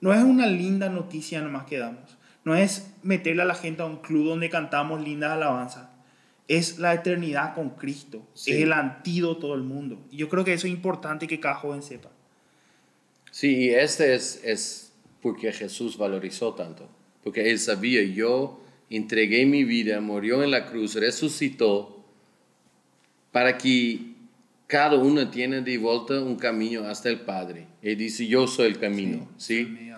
no 0.00 0.12
es 0.12 0.22
una 0.22 0.46
linda 0.46 0.88
noticia 0.88 1.40
nomás 1.40 1.64
que 1.66 1.78
damos. 1.78 2.18
No 2.44 2.56
es 2.56 2.92
meterle 3.04 3.42
a 3.42 3.46
la 3.46 3.54
gente 3.54 3.82
a 3.82 3.86
un 3.86 3.98
club 3.98 4.26
donde 4.26 4.50
cantamos 4.50 5.00
lindas 5.00 5.30
alabanzas. 5.30 5.88
Es 6.48 6.80
la 6.80 6.92
eternidad 6.92 7.54
con 7.54 7.70
Cristo. 7.70 8.26
Es 8.34 8.48
el 8.48 8.72
antídoto 8.72 9.52
del 9.52 9.62
mundo. 9.62 10.04
Y 10.10 10.16
yo 10.16 10.28
creo 10.28 10.44
que 10.44 10.52
eso 10.52 10.66
es 10.66 10.72
importante 10.72 11.28
que 11.28 11.38
cada 11.38 11.54
joven 11.54 11.82
sepa. 11.82 12.10
Sí, 13.32 13.56
y 13.56 13.70
este 13.70 14.14
es, 14.14 14.40
es 14.44 14.92
porque 15.22 15.52
Jesús 15.52 15.96
valorizó 15.96 16.52
tanto, 16.52 16.86
porque 17.24 17.50
Él 17.50 17.58
sabía, 17.58 18.02
yo 18.02 18.62
entregué 18.90 19.46
mi 19.46 19.64
vida, 19.64 20.00
murió 20.00 20.42
en 20.42 20.50
la 20.50 20.66
cruz, 20.66 20.94
resucitó, 20.94 22.04
para 23.32 23.56
que 23.56 24.12
cada 24.66 24.96
uno 24.96 25.30
tiene 25.30 25.62
de 25.62 25.78
vuelta 25.78 26.20
un 26.20 26.36
camino 26.36 26.84
hasta 26.84 27.08
el 27.08 27.20
Padre. 27.20 27.66
Él 27.80 27.96
dice, 27.96 28.26
yo 28.26 28.46
soy 28.46 28.66
el 28.66 28.78
camino, 28.78 29.26
¿sí? 29.38 29.90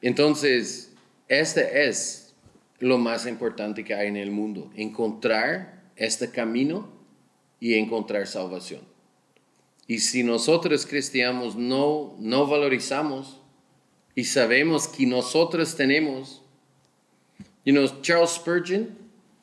Entonces, 0.00 0.92
este 1.26 1.88
es 1.88 2.34
lo 2.78 2.98
más 2.98 3.26
importante 3.26 3.84
que 3.84 3.94
hay 3.94 4.06
en 4.06 4.16
el 4.16 4.30
mundo, 4.30 4.70
encontrar 4.76 5.82
este 5.96 6.30
camino 6.30 6.88
y 7.58 7.74
encontrar 7.74 8.28
salvación. 8.28 8.80
Y 9.90 9.98
si 9.98 10.22
nosotros 10.22 10.86
cristianos 10.86 11.56
no, 11.56 12.14
no 12.20 12.46
valorizamos 12.46 13.40
y 14.14 14.22
sabemos 14.22 14.86
que 14.86 15.04
nosotros 15.04 15.74
tenemos, 15.74 16.42
you 17.64 17.72
know, 17.72 17.88
Charles 18.00 18.30
Spurgeon, 18.30 18.90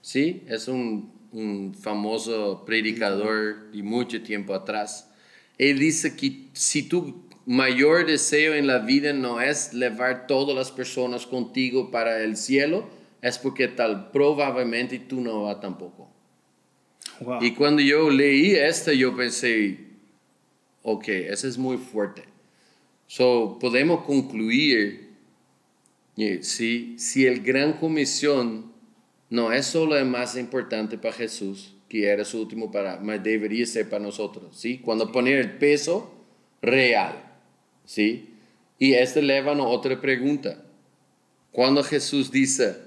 ¿sí? 0.01 0.43
Es 0.47 0.69
un, 0.69 1.11
un 1.33 1.75
famoso 1.75 2.63
predicador 2.65 3.69
de 3.73 3.83
mucho 3.83 4.23
tiempo 4.23 4.53
atrás. 4.53 5.11
Él 5.57 5.79
dice 5.79 6.15
que 6.15 6.45
si 6.53 6.83
tu 6.83 7.25
mayor 7.45 8.05
deseo 8.05 8.53
en 8.53 8.67
la 8.67 8.79
vida 8.79 9.11
no 9.11 9.41
es 9.41 9.73
llevar 9.73 10.27
todas 10.27 10.55
las 10.55 10.71
personas 10.71 11.25
contigo 11.25 11.91
para 11.91 12.23
el 12.23 12.37
cielo, 12.37 12.89
es 13.21 13.37
porque 13.37 13.67
tal 13.67 14.11
probablemente 14.11 14.97
tú 14.97 15.19
no 15.19 15.43
vas 15.43 15.59
tampoco. 15.59 16.09
Y 17.41 17.51
cuando 17.51 17.81
yo 17.81 18.09
leí 18.09 18.51
esto, 18.51 18.93
yo 18.93 19.13
pensé, 19.13 19.86
Ok, 20.89 21.09
eso 21.09 21.49
es 21.49 21.57
muy 21.57 21.75
fuerte. 21.75 22.23
So, 23.07 23.57
podemos 23.59 24.05
concluir 24.05 25.09
si, 26.15 26.97
si 26.97 27.25
el 27.25 27.43
gran 27.43 27.73
comisión 27.73 28.71
no 29.29 29.51
es 29.51 29.65
solo 29.65 29.97
el 29.97 30.05
más 30.05 30.37
importante 30.37 30.97
para 30.97 31.13
Jesús, 31.13 31.75
que 31.89 32.05
era 32.05 32.23
su 32.23 32.39
último 32.39 32.71
para, 32.71 33.01
mas 33.01 33.21
debería 33.21 33.65
ser 33.65 33.89
para 33.89 34.01
nosotros, 34.01 34.57
¿sí? 34.57 34.77
Cuando 34.77 35.11
poner 35.11 35.39
el 35.39 35.57
peso 35.57 36.09
real, 36.61 37.37
¿sí? 37.83 38.29
Y 38.79 38.93
esto 38.93 39.19
eleva 39.19 39.51
a 39.51 39.61
otra 39.63 39.99
pregunta. 39.99 40.63
Cuando 41.51 41.83
Jesús 41.83 42.31
dice, 42.31 42.77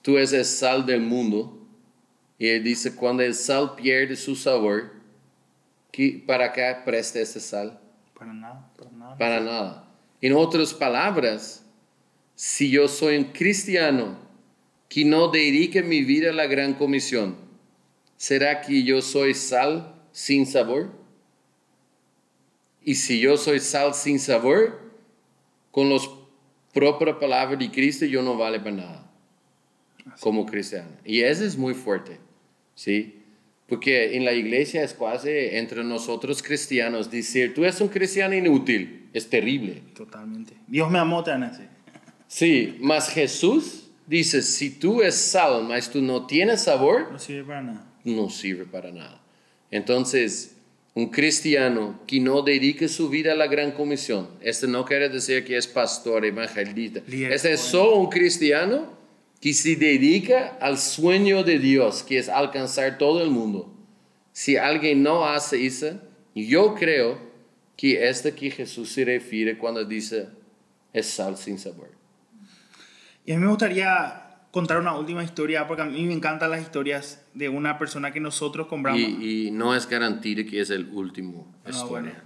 tú 0.00 0.16
eres 0.16 0.32
el 0.32 0.44
sal 0.44 0.86
del 0.86 1.00
mundo, 1.00 1.60
y 2.38 2.46
él 2.46 2.62
dice, 2.62 2.94
cuando 2.94 3.24
el 3.24 3.34
sal 3.34 3.74
pierde 3.74 4.14
su 4.14 4.36
sabor, 4.36 5.02
¿Para 6.26 6.52
qué 6.52 6.76
presta 6.84 7.20
ese 7.20 7.40
sal? 7.40 7.80
Para 8.18 8.32
nada, 8.32 8.70
para 8.76 8.90
nada. 8.90 9.18
Para 9.18 9.40
nada. 9.40 9.88
En 10.20 10.32
otras 10.34 10.74
palabras, 10.74 11.64
si 12.34 12.70
yo 12.70 12.88
soy 12.88 13.16
un 13.16 13.24
cristiano 13.24 14.18
que 14.88 15.04
no 15.04 15.28
dedique 15.28 15.82
mi 15.82 16.02
vida 16.02 16.30
a 16.30 16.32
la 16.32 16.46
gran 16.46 16.74
comisión, 16.74 17.36
¿será 18.16 18.60
que 18.60 18.82
yo 18.82 19.02
soy 19.02 19.34
sal 19.34 19.94
sin 20.12 20.46
sabor? 20.46 20.92
Y 22.82 22.94
si 22.96 23.20
yo 23.20 23.36
soy 23.36 23.60
sal 23.60 23.94
sin 23.94 24.18
sabor, 24.18 24.80
con 25.70 25.90
las 25.90 26.08
propias 26.72 27.16
palabras 27.16 27.58
de 27.58 27.70
Cristo, 27.70 28.04
yo 28.04 28.22
no 28.22 28.36
vale 28.36 28.60
para 28.60 28.76
nada 28.76 29.10
como 30.20 30.46
cristiano. 30.46 30.90
Y 31.04 31.20
eso 31.22 31.44
es 31.44 31.56
muy 31.56 31.74
fuerte, 31.74 32.18
¿sí? 32.74 33.23
Porque 33.66 34.16
en 34.16 34.24
la 34.24 34.32
iglesia 34.32 34.82
es 34.82 34.92
casi 34.92 35.30
entre 35.30 35.82
nosotros 35.84 36.42
cristianos 36.42 37.10
decir, 37.10 37.54
tú 37.54 37.64
eres 37.64 37.80
un 37.80 37.88
cristiano 37.88 38.34
inútil, 38.34 39.08
es 39.12 39.28
terrible. 39.28 39.82
Totalmente. 39.94 40.54
Dios 40.66 40.90
me 40.90 40.98
amó 40.98 41.24
tan 41.24 41.42
así. 41.44 41.62
Sí, 42.28 42.76
mas 42.80 43.08
Jesús 43.08 43.90
dice, 44.06 44.42
si 44.42 44.70
tú 44.70 45.00
eres 45.00 45.14
sal, 45.14 45.64
mas 45.64 45.90
tú 45.90 46.02
no 46.02 46.26
tienes 46.26 46.62
sabor, 46.62 47.10
no 47.10 47.18
sirve 47.18 47.44
para 47.44 47.62
nada. 47.62 47.86
No 48.04 48.28
sirve 48.28 48.64
para 48.66 48.90
nada. 48.90 49.22
Entonces, 49.70 50.56
un 50.94 51.08
cristiano 51.08 52.00
que 52.06 52.20
no 52.20 52.42
dedica 52.42 52.86
su 52.86 53.08
vida 53.08 53.32
a 53.32 53.36
la 53.36 53.46
gran 53.46 53.72
comisión, 53.72 54.28
este 54.40 54.66
no 54.66 54.84
quiere 54.84 55.08
decir 55.08 55.44
que 55.44 55.56
es 55.56 55.66
pastor, 55.66 56.24
evangelista, 56.24 57.00
este 57.08 57.54
es 57.54 57.60
solo 57.60 57.96
un 57.96 58.10
cristiano 58.10 59.03
que 59.44 59.52
se 59.52 59.76
dedica 59.76 60.56
al 60.58 60.78
sueño 60.78 61.44
de 61.44 61.58
Dios, 61.58 62.02
que 62.02 62.16
es 62.16 62.30
alcanzar 62.30 62.96
todo 62.96 63.22
el 63.22 63.28
mundo. 63.28 63.76
Si 64.32 64.56
alguien 64.56 65.02
no 65.02 65.26
hace 65.26 65.66
eso, 65.66 66.00
yo 66.34 66.74
creo 66.74 67.20
que 67.76 68.08
este 68.08 68.34
que 68.34 68.50
Jesús 68.50 68.90
se 68.90 69.04
refiere 69.04 69.58
cuando 69.58 69.84
dice 69.84 70.30
es 70.94 71.10
sal 71.10 71.36
sin 71.36 71.58
sabor. 71.58 71.90
Y 73.26 73.32
a 73.32 73.36
mí 73.36 73.42
me 73.42 73.50
gustaría 73.50 74.38
contar 74.50 74.78
una 74.78 74.96
última 74.96 75.22
historia, 75.22 75.68
porque 75.68 75.82
a 75.82 75.84
mí 75.84 76.06
me 76.06 76.14
encantan 76.14 76.50
las 76.50 76.62
historias 76.62 77.22
de 77.34 77.50
una 77.50 77.78
persona 77.78 78.12
que 78.12 78.20
nosotros 78.20 78.66
compramos. 78.66 79.02
Y, 79.02 79.50
no 79.52 79.76
es 79.76 79.86
garantía 79.86 80.46
que 80.46 80.62
es 80.62 80.70
el 80.70 80.88
último 80.88 81.54
ah, 81.66 81.68
historia. 81.68 82.24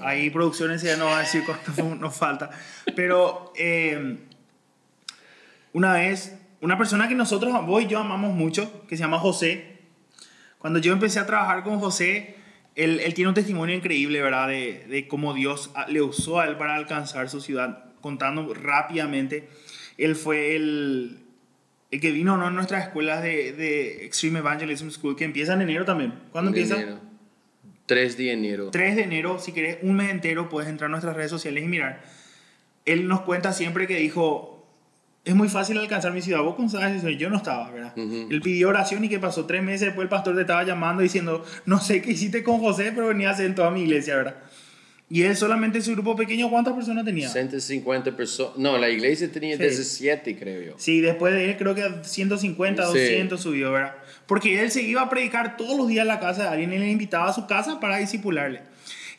Ahí 0.00 0.30
producciones 0.30 0.80
ya 0.80 0.96
no 0.96 1.04
va 1.04 1.18
a 1.18 1.20
decir 1.20 1.42
cuánto 1.44 1.94
nos 2.00 2.16
falta. 2.16 2.48
Pero 2.96 3.52
eh, 3.54 4.16
una 5.74 5.92
vez, 5.92 6.38
una 6.64 6.78
persona 6.78 7.08
que 7.08 7.14
nosotros, 7.14 7.52
vos 7.66 7.82
y 7.82 7.88
yo 7.88 7.98
amamos 7.98 8.32
mucho, 8.34 8.86
que 8.88 8.96
se 8.96 9.02
llama 9.02 9.18
José. 9.18 9.80
Cuando 10.56 10.78
yo 10.78 10.94
empecé 10.94 11.18
a 11.18 11.26
trabajar 11.26 11.62
con 11.62 11.78
José, 11.78 12.36
él, 12.74 13.00
él 13.00 13.12
tiene 13.12 13.28
un 13.28 13.34
testimonio 13.34 13.76
increíble, 13.76 14.22
¿verdad? 14.22 14.48
De, 14.48 14.86
de 14.88 15.06
cómo 15.06 15.34
Dios 15.34 15.70
le 15.88 16.00
usó 16.00 16.40
a 16.40 16.46
él 16.46 16.56
para 16.56 16.74
alcanzar 16.76 17.28
su 17.28 17.42
ciudad. 17.42 17.92
Contando 18.00 18.54
rápidamente, 18.54 19.46
él 19.98 20.16
fue 20.16 20.56
el, 20.56 21.18
el 21.90 22.00
que 22.00 22.12
vino 22.12 22.38
¿no? 22.38 22.48
en 22.48 22.54
nuestras 22.54 22.84
escuelas 22.84 23.22
de, 23.22 23.52
de, 23.52 24.06
Extreme 24.06 24.38
Evangelism 24.38 24.88
School, 24.88 25.16
que 25.16 25.24
empieza 25.24 25.52
en 25.52 25.60
enero 25.60 25.84
también. 25.84 26.14
¿Cuándo 26.32 26.48
empieza? 26.48 26.80
Enero. 26.80 26.98
3 27.84 28.16
de 28.16 28.32
enero. 28.32 28.70
3 28.70 28.96
de 28.96 29.02
enero, 29.02 29.38
si 29.38 29.52
querés 29.52 29.80
un 29.82 29.96
mes 29.96 30.10
entero, 30.10 30.48
puedes 30.48 30.70
entrar 30.70 30.88
a 30.88 30.92
nuestras 30.92 31.14
redes 31.14 31.30
sociales 31.30 31.62
y 31.62 31.66
mirar. 31.66 32.02
Él 32.86 33.06
nos 33.06 33.20
cuenta 33.20 33.52
siempre 33.52 33.86
que 33.86 33.98
dijo, 33.98 34.53
es 35.24 35.34
muy 35.34 35.48
fácil 35.48 35.78
alcanzar 35.78 36.12
mi 36.12 36.20
ciudad. 36.20 36.42
Vos 36.42 36.70
sabes 36.70 36.98
eso, 36.98 37.08
yo 37.08 37.30
no 37.30 37.38
estaba, 37.38 37.70
¿verdad? 37.70 37.92
Él 37.96 38.40
pidió 38.42 38.68
oración 38.68 39.04
y 39.04 39.08
que 39.08 39.18
pasó 39.18 39.46
tres 39.46 39.62
meses 39.62 39.86
después 39.86 40.04
el 40.04 40.08
pastor 40.10 40.34
te 40.34 40.42
estaba 40.42 40.64
llamando 40.64 41.02
diciendo, 41.02 41.44
no 41.64 41.80
sé 41.80 42.02
qué 42.02 42.12
hiciste 42.12 42.42
con 42.42 42.60
José, 42.60 42.92
pero 42.94 43.08
venía 43.08 43.30
a 43.30 43.32
hacer 43.32 43.46
en 43.46 43.54
toda 43.54 43.70
mi 43.70 43.82
iglesia, 43.82 44.16
¿verdad? 44.16 44.36
Y 45.08 45.22
él 45.22 45.36
solamente 45.36 45.80
su 45.80 45.92
grupo 45.92 46.16
pequeño, 46.16 46.50
¿cuántas 46.50 46.74
personas 46.74 47.04
tenía? 47.04 47.28
150 47.28 48.16
personas. 48.16 48.56
No, 48.56 48.78
la 48.78 48.88
iglesia 48.88 49.30
tenía 49.30 49.56
17, 49.56 50.36
creo 50.38 50.62
yo. 50.62 50.74
Sí, 50.78 51.00
después 51.00 51.32
de 51.34 51.50
él 51.50 51.56
creo 51.56 51.74
que 51.74 51.84
150, 52.02 52.84
200 52.84 53.40
subió, 53.40 53.72
¿verdad? 53.72 53.94
Porque 54.26 54.60
él 54.60 54.70
se 54.70 54.82
iba 54.82 55.02
a 55.02 55.08
predicar 55.08 55.56
todos 55.56 55.76
los 55.76 55.88
días 55.88 56.02
en 56.02 56.08
la 56.08 56.20
casa 56.20 56.44
de 56.44 56.48
alguien 56.48 56.72
y 56.72 56.78
le 56.78 56.90
invitaba 56.90 57.28
a 57.28 57.32
su 57.32 57.46
casa 57.46 57.80
para 57.80 57.98
disipularle. 57.98 58.62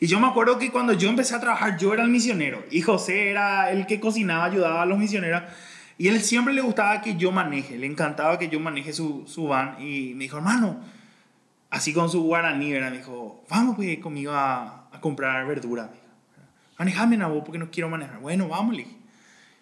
Y 0.00 0.06
yo 0.08 0.20
me 0.20 0.26
acuerdo 0.26 0.58
que 0.58 0.70
cuando 0.70 0.92
yo 0.92 1.08
empecé 1.08 1.34
a 1.34 1.40
trabajar, 1.40 1.78
yo 1.78 1.94
era 1.94 2.02
el 2.02 2.10
misionero 2.10 2.64
y 2.70 2.82
José 2.82 3.30
era 3.30 3.70
el 3.70 3.86
que 3.86 3.98
cocinaba, 3.98 4.44
ayudaba 4.44 4.82
a 4.82 4.86
los 4.86 4.98
misioneros. 4.98 5.42
Y 5.98 6.08
él 6.08 6.20
siempre 6.20 6.52
le 6.52 6.60
gustaba 6.60 7.00
que 7.00 7.16
yo 7.16 7.32
maneje, 7.32 7.78
le 7.78 7.86
encantaba 7.86 8.38
que 8.38 8.48
yo 8.48 8.60
maneje 8.60 8.92
su, 8.92 9.24
su 9.26 9.48
van. 9.48 9.80
Y 9.80 10.14
me 10.14 10.24
dijo, 10.24 10.36
hermano, 10.36 10.80
así 11.70 11.92
con 11.92 12.10
su 12.10 12.22
guaraní, 12.22 12.72
¿verdad? 12.72 12.90
Me 12.90 12.98
dijo, 12.98 13.44
vamos 13.48 13.76
pues 13.76 13.98
conmigo 13.98 14.32
a, 14.32 14.88
a 14.92 15.00
comprar 15.00 15.46
verdura. 15.46 15.90
Manejame, 16.78 17.16
Nabo, 17.16 17.42
porque 17.42 17.58
no 17.58 17.70
quiero 17.70 17.88
manejar. 17.88 18.20
Bueno, 18.20 18.48
vamos, 18.48 18.76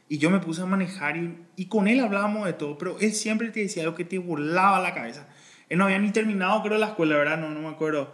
Y 0.09 0.19
yo 0.19 0.31
me 0.31 0.41
puse 0.41 0.63
a 0.63 0.67
manejar 0.67 1.17
y, 1.17 1.39
y, 1.57 1.67
con 1.67 1.87
él 1.87 2.01
hablábamos 2.01 2.45
de 2.47 2.53
todo, 2.53 2.77
pero 2.77 2.99
él 2.99 3.13
siempre 3.13 3.51
te 3.51 3.61
decía 3.61 3.85
algo 3.85 3.95
que 3.95 4.05
te 4.05 4.19
volaba 4.19 4.81
la 4.81 4.93
cabeza. 4.93 5.29
Él 5.69 5.79
no 5.79 5.85
había 5.85 5.99
ni 6.01 6.11
terminado, 6.11 6.63
creo, 6.63 6.79
la 6.79 6.89
escuela, 6.89 7.17
¿verdad? 7.17 7.39
No, 7.39 7.51
no 7.51 7.61
me 7.61 7.69
acuerdo. 7.69 8.13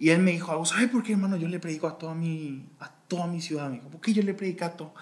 Y 0.00 0.10
él 0.10 0.20
me 0.20 0.32
dijo, 0.32 0.64
¿sabes 0.66 0.88
por 0.88 1.04
qué, 1.04 1.12
hermano? 1.12 1.36
Yo 1.36 1.46
le 1.46 1.60
predico 1.60 1.86
a 1.86 1.96
toda 1.96 2.14
mi, 2.14 2.66
a 2.80 2.90
toda 3.06 3.28
mi 3.28 3.40
ciudad, 3.40 3.66
amigo. 3.66 3.88
¿Por 3.88 4.00
qué 4.00 4.12
yo 4.12 4.22
le 4.24 4.34
predico 4.34 4.64
a 4.64 4.76
todo? 4.76 4.94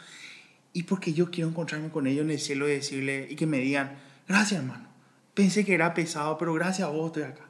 Y 0.73 0.85
porque 0.85 1.13
yo 1.13 1.31
quiero 1.31 1.49
encontrarme 1.49 1.91
con 1.91 2.07
ellos 2.07 2.25
en 2.25 2.31
el 2.31 2.39
cielo 2.39 2.69
y 2.69 2.73
decirle, 2.73 3.27
y 3.29 3.37
que 3.37 3.47
me 3.47 3.59
digan, 3.59 3.99
gracias, 4.29 4.61
hermano. 4.61 4.89
Pensé 5.35 5.65
que 5.65 5.75
era 5.75 5.95
pesado, 5.95 6.39
pero 6.39 6.55
gracias 6.55 6.87
a 6.87 6.91
vos 6.91 7.07
estoy 7.07 7.25
acá. 7.25 7.47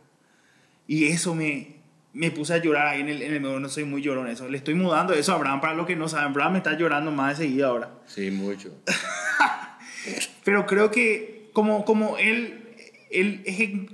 Y 0.87 1.07
eso 1.07 1.35
me, 1.35 1.81
me 2.13 2.31
puse 2.31 2.55
a 2.55 2.59
llorar 2.59 2.89
ahí 2.89 3.01
en 3.01 3.09
el, 3.09 3.23
en 3.23 3.35
el 3.45 3.63
no 3.63 3.69
soy 3.69 3.85
muy 3.85 4.03
llorón 4.03 4.29
eso. 4.29 4.49
Le 4.49 4.59
estoy 4.59 4.75
mudando 4.75 5.13
eso 5.13 5.33
a 5.33 5.37
Abraham 5.37 5.61
para 5.61 5.75
los 5.75 5.87
que 5.87 5.97
no 5.97 6.09
saben. 6.09 6.31
Abraham 6.31 6.53
me 6.53 6.59
está 6.59 6.77
llorando 6.77 7.11
más 7.11 7.39
de 7.39 7.47
seguida 7.47 7.69
ahora. 7.69 7.91
Sí, 8.07 8.31
mucho. 8.31 8.75
Pero 10.45 10.67
creo 10.67 10.91
que 10.91 11.51
como, 11.53 11.85
como 11.85 12.17
él, 12.19 12.75
él 13.11 13.43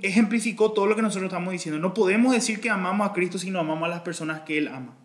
ejemplificó 0.01 0.71
todo 0.71 0.87
lo 0.87 0.95
que 0.95 1.01
nosotros 1.01 1.29
estamos 1.29 1.51
diciendo. 1.51 1.79
No 1.79 1.93
podemos 1.93 2.33
decir 2.33 2.59
que 2.59 2.69
amamos 2.69 3.09
a 3.09 3.13
Cristo 3.13 3.37
si 3.37 3.51
no 3.51 3.59
amamos 3.59 3.87
a 3.87 3.89
las 3.89 4.01
personas 4.01 4.41
que 4.41 4.57
Él 4.57 4.67
ama. 4.67 4.95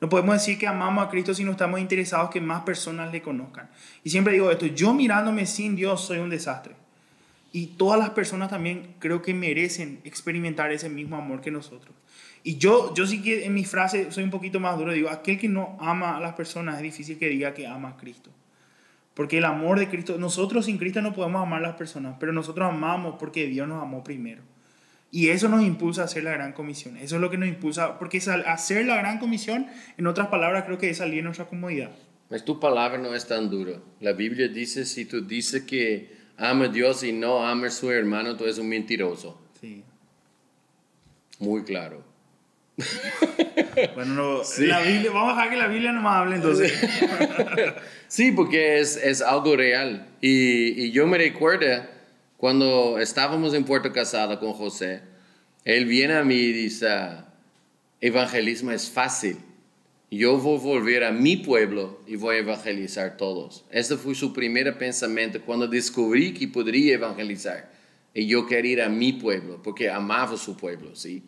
No 0.00 0.08
podemos 0.08 0.34
decir 0.34 0.58
que 0.58 0.66
amamos 0.66 1.06
a 1.06 1.08
Cristo 1.08 1.32
si 1.32 1.42
no 1.42 1.52
estamos 1.52 1.80
interesados 1.80 2.30
que 2.30 2.40
más 2.40 2.62
personas 2.62 3.12
le 3.12 3.22
conozcan. 3.22 3.70
Y 4.04 4.10
siempre 4.10 4.34
digo 4.34 4.50
esto, 4.50 4.66
yo 4.66 4.92
mirándome 4.92 5.46
sin 5.46 5.74
Dios 5.74 6.04
soy 6.04 6.18
un 6.18 6.28
desastre. 6.28 6.74
Y 7.52 7.68
todas 7.68 7.98
las 7.98 8.10
personas 8.10 8.50
también 8.50 8.96
creo 8.98 9.22
que 9.22 9.32
merecen 9.32 10.00
experimentar 10.04 10.70
ese 10.72 10.90
mismo 10.90 11.16
amor 11.16 11.40
que 11.40 11.50
nosotros. 11.50 11.94
Y 12.42 12.58
yo, 12.58 12.94
yo 12.94 13.06
sí 13.06 13.22
que 13.22 13.46
en 13.46 13.54
mi 13.54 13.64
frase 13.64 14.12
soy 14.12 14.24
un 14.24 14.30
poquito 14.30 14.60
más 14.60 14.76
duro, 14.78 14.92
digo, 14.92 15.08
aquel 15.08 15.38
que 15.38 15.48
no 15.48 15.76
ama 15.80 16.16
a 16.16 16.20
las 16.20 16.34
personas 16.34 16.76
es 16.76 16.82
difícil 16.82 17.18
que 17.18 17.28
diga 17.28 17.54
que 17.54 17.66
ama 17.66 17.90
a 17.90 17.96
Cristo. 17.96 18.30
Porque 19.14 19.38
el 19.38 19.46
amor 19.46 19.78
de 19.78 19.88
Cristo, 19.88 20.18
nosotros 20.18 20.66
sin 20.66 20.76
Cristo 20.76 21.00
no 21.00 21.14
podemos 21.14 21.42
amar 21.42 21.60
a 21.64 21.68
las 21.68 21.76
personas, 21.76 22.16
pero 22.20 22.34
nosotros 22.34 22.68
amamos 22.68 23.16
porque 23.18 23.46
Dios 23.46 23.66
nos 23.66 23.82
amó 23.82 24.04
primero. 24.04 24.42
Y 25.16 25.30
eso 25.30 25.48
nos 25.48 25.62
impulsa 25.62 26.02
a 26.02 26.04
hacer 26.04 26.24
la 26.24 26.32
gran 26.32 26.52
comisión. 26.52 26.98
Eso 26.98 27.14
es 27.14 27.22
lo 27.22 27.30
que 27.30 27.38
nos 27.38 27.48
impulsa, 27.48 27.98
porque 27.98 28.18
hacer 28.18 28.84
la 28.84 28.98
gran 28.98 29.18
comisión, 29.18 29.66
en 29.96 30.06
otras 30.06 30.26
palabras, 30.26 30.64
creo 30.66 30.76
que 30.76 30.90
es 30.90 30.98
salir 30.98 31.14
de 31.14 31.22
nuestra 31.22 31.46
comodidad. 31.46 31.90
Mas 32.28 32.44
tu 32.44 32.60
palabra 32.60 32.98
no 32.98 33.14
es 33.14 33.26
tan 33.26 33.48
dura. 33.48 33.80
La 34.00 34.12
Biblia 34.12 34.46
dice, 34.48 34.84
si 34.84 35.06
tú 35.06 35.22
dices 35.22 35.62
que 35.62 36.14
ama 36.36 36.66
a 36.66 36.68
Dios 36.68 37.02
y 37.02 37.14
no 37.14 37.46
ama 37.46 37.68
a 37.68 37.70
su 37.70 37.90
hermano, 37.90 38.36
tú 38.36 38.44
eres 38.44 38.58
un 38.58 38.68
mentiroso. 38.68 39.40
Sí. 39.58 39.82
Muy 41.38 41.64
claro. 41.64 42.04
bueno, 43.94 44.42
la 44.58 44.82
Biblia, 44.82 45.10
vamos 45.12 45.32
a 45.32 45.36
dejar 45.36 45.48
que 45.48 45.56
la 45.56 45.68
Biblia 45.68 45.92
no 45.92 46.02
más 46.02 46.16
hable 46.16 46.36
entonces. 46.36 46.74
sí, 48.08 48.32
porque 48.32 48.80
es, 48.80 48.98
es 48.98 49.22
algo 49.22 49.56
real. 49.56 50.08
Y, 50.20 50.84
y, 50.84 50.90
yo 50.90 51.06
me 51.06 51.16
recuerdo 51.16 51.95
cuando 52.36 52.98
estábamos 52.98 53.54
en 53.54 53.64
Puerto 53.64 53.92
Casada 53.92 54.38
con 54.38 54.52
José, 54.52 55.00
él 55.64 55.86
viene 55.86 56.14
a 56.14 56.24
mí 56.24 56.36
y 56.36 56.52
dice, 56.52 56.88
evangelismo 58.00 58.70
es 58.70 58.90
fácil. 58.90 59.38
Yo 60.10 60.38
voy 60.38 60.58
a 60.58 60.62
volver 60.62 61.04
a 61.04 61.10
mi 61.10 61.36
pueblo 61.36 62.00
y 62.06 62.16
voy 62.16 62.36
a 62.36 62.38
evangelizar 62.38 63.16
todos. 63.16 63.64
Ese 63.70 63.96
fue 63.96 64.14
su 64.14 64.32
primer 64.32 64.78
pensamiento 64.78 65.40
cuando 65.42 65.66
descubrí 65.66 66.32
que 66.32 66.46
podría 66.46 66.94
evangelizar. 66.94 67.72
Y 68.14 68.26
yo 68.26 68.46
quería 68.46 68.72
ir 68.72 68.82
a 68.82 68.88
mi 68.88 69.12
pueblo, 69.14 69.60
porque 69.62 69.90
amaba 69.90 70.36
su 70.36 70.56
pueblo, 70.56 70.94
¿sí? 70.94 71.22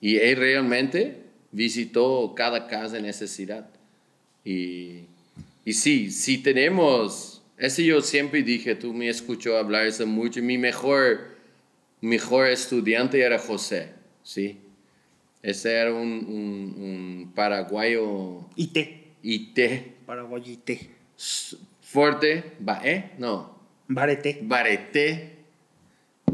Y 0.00 0.16
él 0.16 0.36
realmente 0.36 1.22
visitó 1.52 2.34
cada 2.36 2.66
casa 2.66 2.96
de 2.96 3.02
necesidad. 3.02 3.68
Y, 4.44 5.04
y 5.64 5.72
sí, 5.72 6.10
si 6.10 6.38
tenemos, 6.38 7.35
eso 7.58 7.82
yo 7.82 8.00
siempre 8.00 8.42
dije, 8.42 8.74
tú 8.74 8.92
me 8.92 9.08
escuchó 9.08 9.56
hablar 9.56 9.86
eso 9.86 10.06
mucho, 10.06 10.42
mi 10.42 10.58
mejor, 10.58 11.36
mejor 12.00 12.48
estudiante 12.48 13.20
era 13.20 13.38
José, 13.38 13.90
¿sí? 14.22 14.60
Ese 15.42 15.74
era 15.74 15.92
un, 15.92 16.24
un, 16.26 16.82
un 16.82 17.32
paraguayo. 17.34 18.48
IT. 18.56 18.76
IT. 19.22 19.58
Paraguayo 20.04 20.52
IT. 20.52 20.90
Fuerte, 21.80 22.52
¿eh? 22.82 23.10
No. 23.18 23.56
Barete. 23.86 24.40
Barete. 24.42 25.36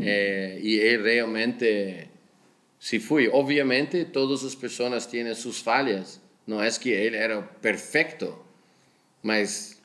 Eh, 0.01 0.59
y 0.63 0.81
él 0.81 1.03
realmente 1.03 2.09
si 2.79 2.99
fui. 2.99 3.29
Obviamente 3.31 4.05
todas 4.07 4.43
las 4.43 4.57
personas 4.57 5.09
tienen 5.09 5.37
sus 5.37 5.63
fallas. 5.63 6.21
No 6.47 6.65
es 6.65 6.79
que 6.79 7.07
él 7.07 7.15
era 7.15 7.49
perfecto. 7.61 8.45
Mas, 9.23 9.82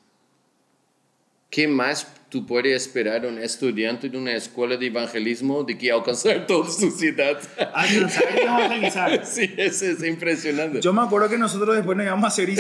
¿qué 1.50 1.68
más 1.68 2.08
tú 2.30 2.46
puedes 2.46 2.82
esperar 2.82 3.22
de 3.22 3.30
un 3.30 3.40
estudiante 3.40 4.10
de 4.10 4.18
una 4.18 4.34
escuela 4.34 4.76
de 4.76 4.88
evangelismo 4.88 5.64
de 5.64 5.78
que 5.78 5.92
alcanzar 5.92 6.46
toda 6.48 6.70
su 6.70 6.92
ciudad? 6.92 7.40
Alcanzar 7.74 8.24
y 8.36 8.42
evangelizar. 8.42 9.26
sí, 9.26 9.54
eso 9.58 9.86
es 9.86 10.04
impresionante. 10.04 10.82
Yo 10.82 10.94
me 10.94 11.02
acuerdo 11.02 11.30
que 11.30 11.38
nosotros 11.38 11.76
después 11.76 11.98
nos 11.98 12.06
íbamos 12.06 12.26
a 12.26 12.28
hacer 12.28 12.50
eh, 12.50 12.56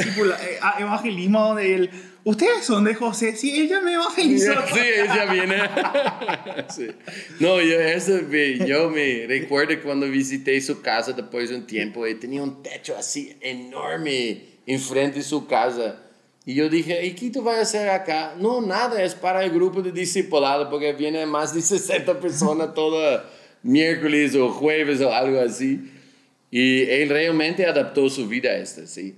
evangelismo 0.79 1.47
donde 1.47 1.75
él 1.75 1.91
Ustedes 2.27 2.65
son 2.65 2.83
de 2.83 2.93
José. 2.93 3.37
Sí, 3.37 3.57
ella 3.57 3.79
me 3.79 3.93
evangelizó. 3.93 4.51
Sí, 4.73 4.79
ella 4.81 5.31
viene. 5.31 5.55
sí. 6.69 6.87
No, 7.39 7.61
yo, 7.61 7.79
eso, 7.79 8.19
yo 8.65 8.89
me 8.89 9.25
recuerdo 9.25 9.81
cuando 9.81 10.09
visité 10.09 10.59
su 10.59 10.81
casa 10.81 11.13
después 11.13 11.49
de 11.49 11.55
un 11.55 11.65
tiempo 11.65 12.05
y 12.05 12.15
tenía 12.15 12.43
un 12.43 12.61
techo 12.61 12.97
así 12.97 13.37
enorme 13.39 14.59
enfrente 14.65 15.19
de 15.19 15.23
su 15.23 15.47
casa. 15.47 16.03
Y 16.47 16.53
yo 16.53 16.69
dije, 16.69 17.05
¿y 17.05 17.11
qué 17.11 17.29
tú 17.29 17.43
vas 17.43 17.57
a 17.57 17.61
hacer 17.63 17.89
acá? 17.89 18.33
No, 18.39 18.61
nada, 18.61 19.03
es 19.03 19.13
para 19.13 19.43
el 19.43 19.51
grupo 19.51 19.81
de 19.81 19.91
discipulado 19.91 20.69
porque 20.69 20.93
viene 20.93 21.25
más 21.25 21.53
de 21.53 21.61
60 21.61 22.21
personas 22.21 22.73
todo 22.73 23.21
miércoles 23.63 24.33
o 24.33 24.49
jueves 24.51 25.01
o 25.01 25.11
algo 25.11 25.41
así. 25.41 25.91
Y 26.49 26.83
él 26.83 27.09
realmente 27.09 27.65
adaptó 27.65 28.09
su 28.09 28.29
vida 28.29 28.51
a 28.51 28.59
este, 28.59 28.87
¿sí? 28.87 29.15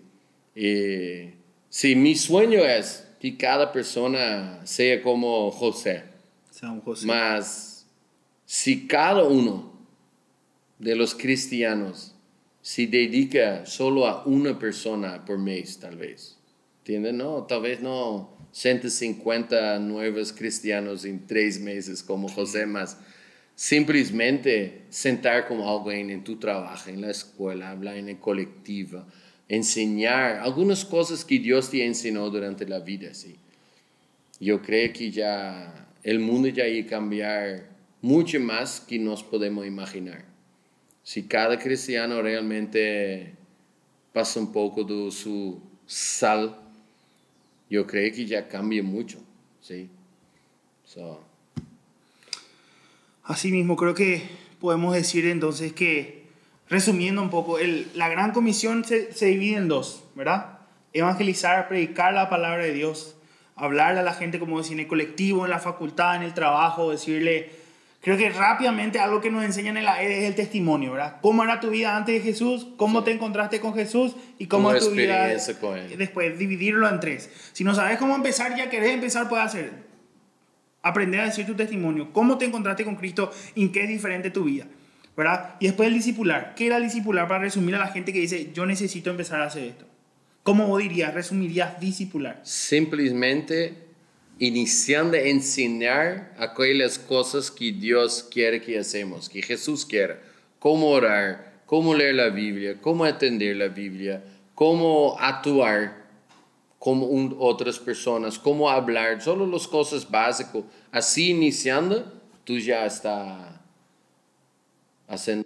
Y, 0.56 1.36
sí, 1.70 1.96
mi 1.96 2.16
sueño 2.16 2.66
es 2.66 3.08
que 3.20 3.38
cada 3.38 3.72
persona 3.72 4.62
sea 4.64 5.00
como 5.04 5.52
José. 5.52 6.06
Sea 6.50 6.72
un 6.72 6.82
José. 6.82 7.06
Mas 7.06 7.86
si 8.48 8.88
cada 8.88 9.24
uno 9.24 9.72
de 10.80 10.96
los 10.96 11.14
cristianos 11.14 12.16
se 12.64 12.88
dedica 12.88 13.68
solo 13.68 14.08
a 14.08 14.26
una 14.26 14.58
persona 14.58 15.24
por 15.24 15.38
mes, 15.38 15.78
tal 15.78 15.96
vez, 15.96 16.39
¿entienden? 16.90 17.18
No, 17.18 17.44
tal 17.44 17.62
vez 17.62 17.82
no 17.82 18.36
150 18.52 19.78
nuevos 19.78 20.34
cristianos 20.34 21.06
en 21.06 21.28
tres 21.28 21.60
meses 21.60 22.02
como 22.02 22.28
José, 22.28 22.66
más 22.66 22.98
simplemente 23.54 24.84
sentar 24.90 25.48
con 25.48 25.62
alguien 25.62 26.10
en 26.10 26.24
tu 26.24 26.38
trabajo, 26.38 26.90
en 26.90 27.02
la 27.02 27.12
escuela, 27.12 27.70
hablar 27.70 27.98
en 27.98 28.10
el 28.10 28.18
colectivo, 28.18 29.06
enseñar 29.48 30.38
algunas 30.40 30.84
cosas 30.84 31.24
que 31.24 31.38
Dios 31.38 31.70
te 31.70 31.86
enseñó 31.86 32.28
durante 32.30 32.66
la 32.66 32.80
vida, 32.80 33.14
¿sí? 33.14 33.36
Yo 34.40 34.62
creo 34.62 34.92
que 34.92 35.12
ya 35.12 35.92
el 36.02 36.20
mundo 36.20 36.48
ya 36.48 36.64
va 36.64 36.70
a 36.70 36.90
cambiar 36.90 37.70
mucho 38.02 38.40
más 38.40 38.80
que 38.80 38.98
nos 38.98 39.22
podemos 39.22 39.68
imaginar. 39.68 40.26
Si 41.04 41.24
cada 41.24 41.60
cristiano 41.60 42.22
realmente 42.22 43.34
pasa 44.14 44.40
un 44.40 44.52
poco 44.52 44.84
de 44.84 45.12
su 45.12 45.62
sal, 45.86 46.69
yo 47.70 47.86
creo 47.86 48.12
que 48.14 48.26
ya 48.26 48.48
cambia 48.48 48.84
mucho, 48.84 49.20
¿sí? 49.62 49.90
So, 50.86 51.24
Así 53.24 53.52
mismo, 53.52 53.76
creo 53.76 53.94
que 53.94 54.24
podemos 54.60 54.96
decir 54.96 55.28
entonces 55.28 55.72
que, 55.72 56.26
resumiendo 56.68 57.22
un 57.22 57.30
poco, 57.30 57.60
el, 57.60 57.88
la 57.94 58.10
gran 58.10 58.32
comisión 58.32 58.84
se, 58.84 59.14
se 59.14 59.28
divide 59.28 59.58
en 59.58 59.68
dos, 59.68 60.04
¿verdad? 60.16 60.62
Evangelizar, 60.94 61.68
predicar 61.68 62.12
la 62.16 62.28
palabra 62.28 62.64
de 62.64 62.74
Dios, 62.74 63.16
hablarle 63.56 64.00
a 64.00 64.04
la 64.04 64.14
gente, 64.16 64.40
como 64.40 64.58
decir, 64.58 64.74
en 64.74 64.80
el 64.80 64.88
colectivo, 64.88 65.46
en 65.46 65.52
la 65.52 65.60
facultad, 65.60 66.16
en 66.16 66.24
el 66.24 66.34
trabajo, 66.34 66.90
decirle, 66.90 67.52
creo 68.02 68.18
que 68.18 68.30
rápidamente 68.30 69.00
algo 69.00 69.22
que 69.22 69.30
nos 69.30 69.44
enseñan 69.44 69.78
en 69.78 69.86
la 69.86 70.02
ED 70.04 70.12
es 70.12 70.24
el 70.26 70.36
testimonio, 70.36 70.94
¿verdad? 70.94 71.18
¿Cómo 71.22 71.44
era 71.44 71.60
tu 71.60 71.70
vida 71.70 71.96
antes 71.96 72.16
de 72.16 72.22
Jesús? 72.22 72.68
¿Cómo 72.78 73.04
te 73.04 73.12
encontraste 73.12 73.60
con 73.60 73.74
Jesús? 73.74 74.16
¿Y 74.38 74.48
cómo 74.48 74.74
es 74.74 74.84
tu 74.84 74.92
vida 74.92 75.36
con 75.60 75.78
él. 75.78 75.98
después? 75.98 76.38
Dividirlo 76.38 76.88
en 76.88 77.00
tres. 77.00 77.30
Si 77.54 77.64
no 77.64 77.76
sabes 77.76 77.98
cómo 77.98 78.16
empezar, 78.16 78.56
ya 78.56 78.70
querés 78.70 78.92
empezar, 78.92 79.28
puedes 79.28 79.46
hacer 79.46 79.90
aprender 80.82 81.20
a 81.22 81.26
decir 81.26 81.46
tu 81.46 81.56
testimonio, 81.56 82.12
cómo 82.14 82.38
te 82.38 82.46
encontraste 82.46 82.84
con 82.84 82.96
Cristo 82.96 83.32
y 83.56 83.64
en 83.64 83.72
qué 83.72 83.84
es 83.84 83.90
diferente 83.90 84.30
tu 84.30 84.46
vida, 84.46 84.66
¿verdad? 85.16 85.56
Y 85.60 85.68
después 85.68 85.88
el 85.88 85.94
discipular. 85.94 86.54
¿Qué 86.56 86.68
era 86.68 86.78
el 86.78 86.84
discipular 86.84 87.28
para 87.28 87.42
resumir 87.42 87.76
a 87.76 87.80
la 87.80 87.88
gente 87.88 88.14
que 88.14 88.20
dice, 88.20 88.52
yo 88.54 88.66
necesito 88.66 89.10
empezar 89.10 89.42
a 89.42 89.46
hacer 89.46 89.64
esto? 89.64 89.86
¿Cómo 90.44 90.68
vos 90.68 90.82
dirías, 90.82 91.14
resumirías 91.14 91.80
discipular? 91.80 92.40
simplemente 92.44 93.89
iniciando 94.40 95.18
a 95.18 95.22
enseñar 95.22 96.34
aquellas 96.40 96.98
cosas 96.98 97.52
que 97.52 97.72
Dios 97.74 98.24
quiere 98.24 98.62
que 98.62 98.80
hacemos, 98.80 99.28
que 99.30 99.42
Jesús 99.42 99.86
quiere, 99.86 100.18
cómo 100.60 100.90
orar, 100.90 101.62
cómo 101.66 101.94
leer 101.94 102.16
la 102.16 102.30
Biblia, 102.30 102.80
cómo 102.82 103.06
entender 103.06 103.58
la 103.58 103.68
Biblia, 103.68 104.24
cómo 104.56 105.18
actuar 105.20 106.08
como 106.80 107.36
otras 107.40 107.78
personas, 107.78 108.40
cómo 108.40 108.70
hablar, 108.70 109.22
solo 109.22 109.46
las 109.46 109.68
cosas 109.68 110.10
básicas. 110.10 110.64
Así 110.92 111.32
iniciando, 111.32 112.10
tú 112.46 112.58
ya 112.58 112.86
estás 112.86 113.60
haciendo 115.08 115.38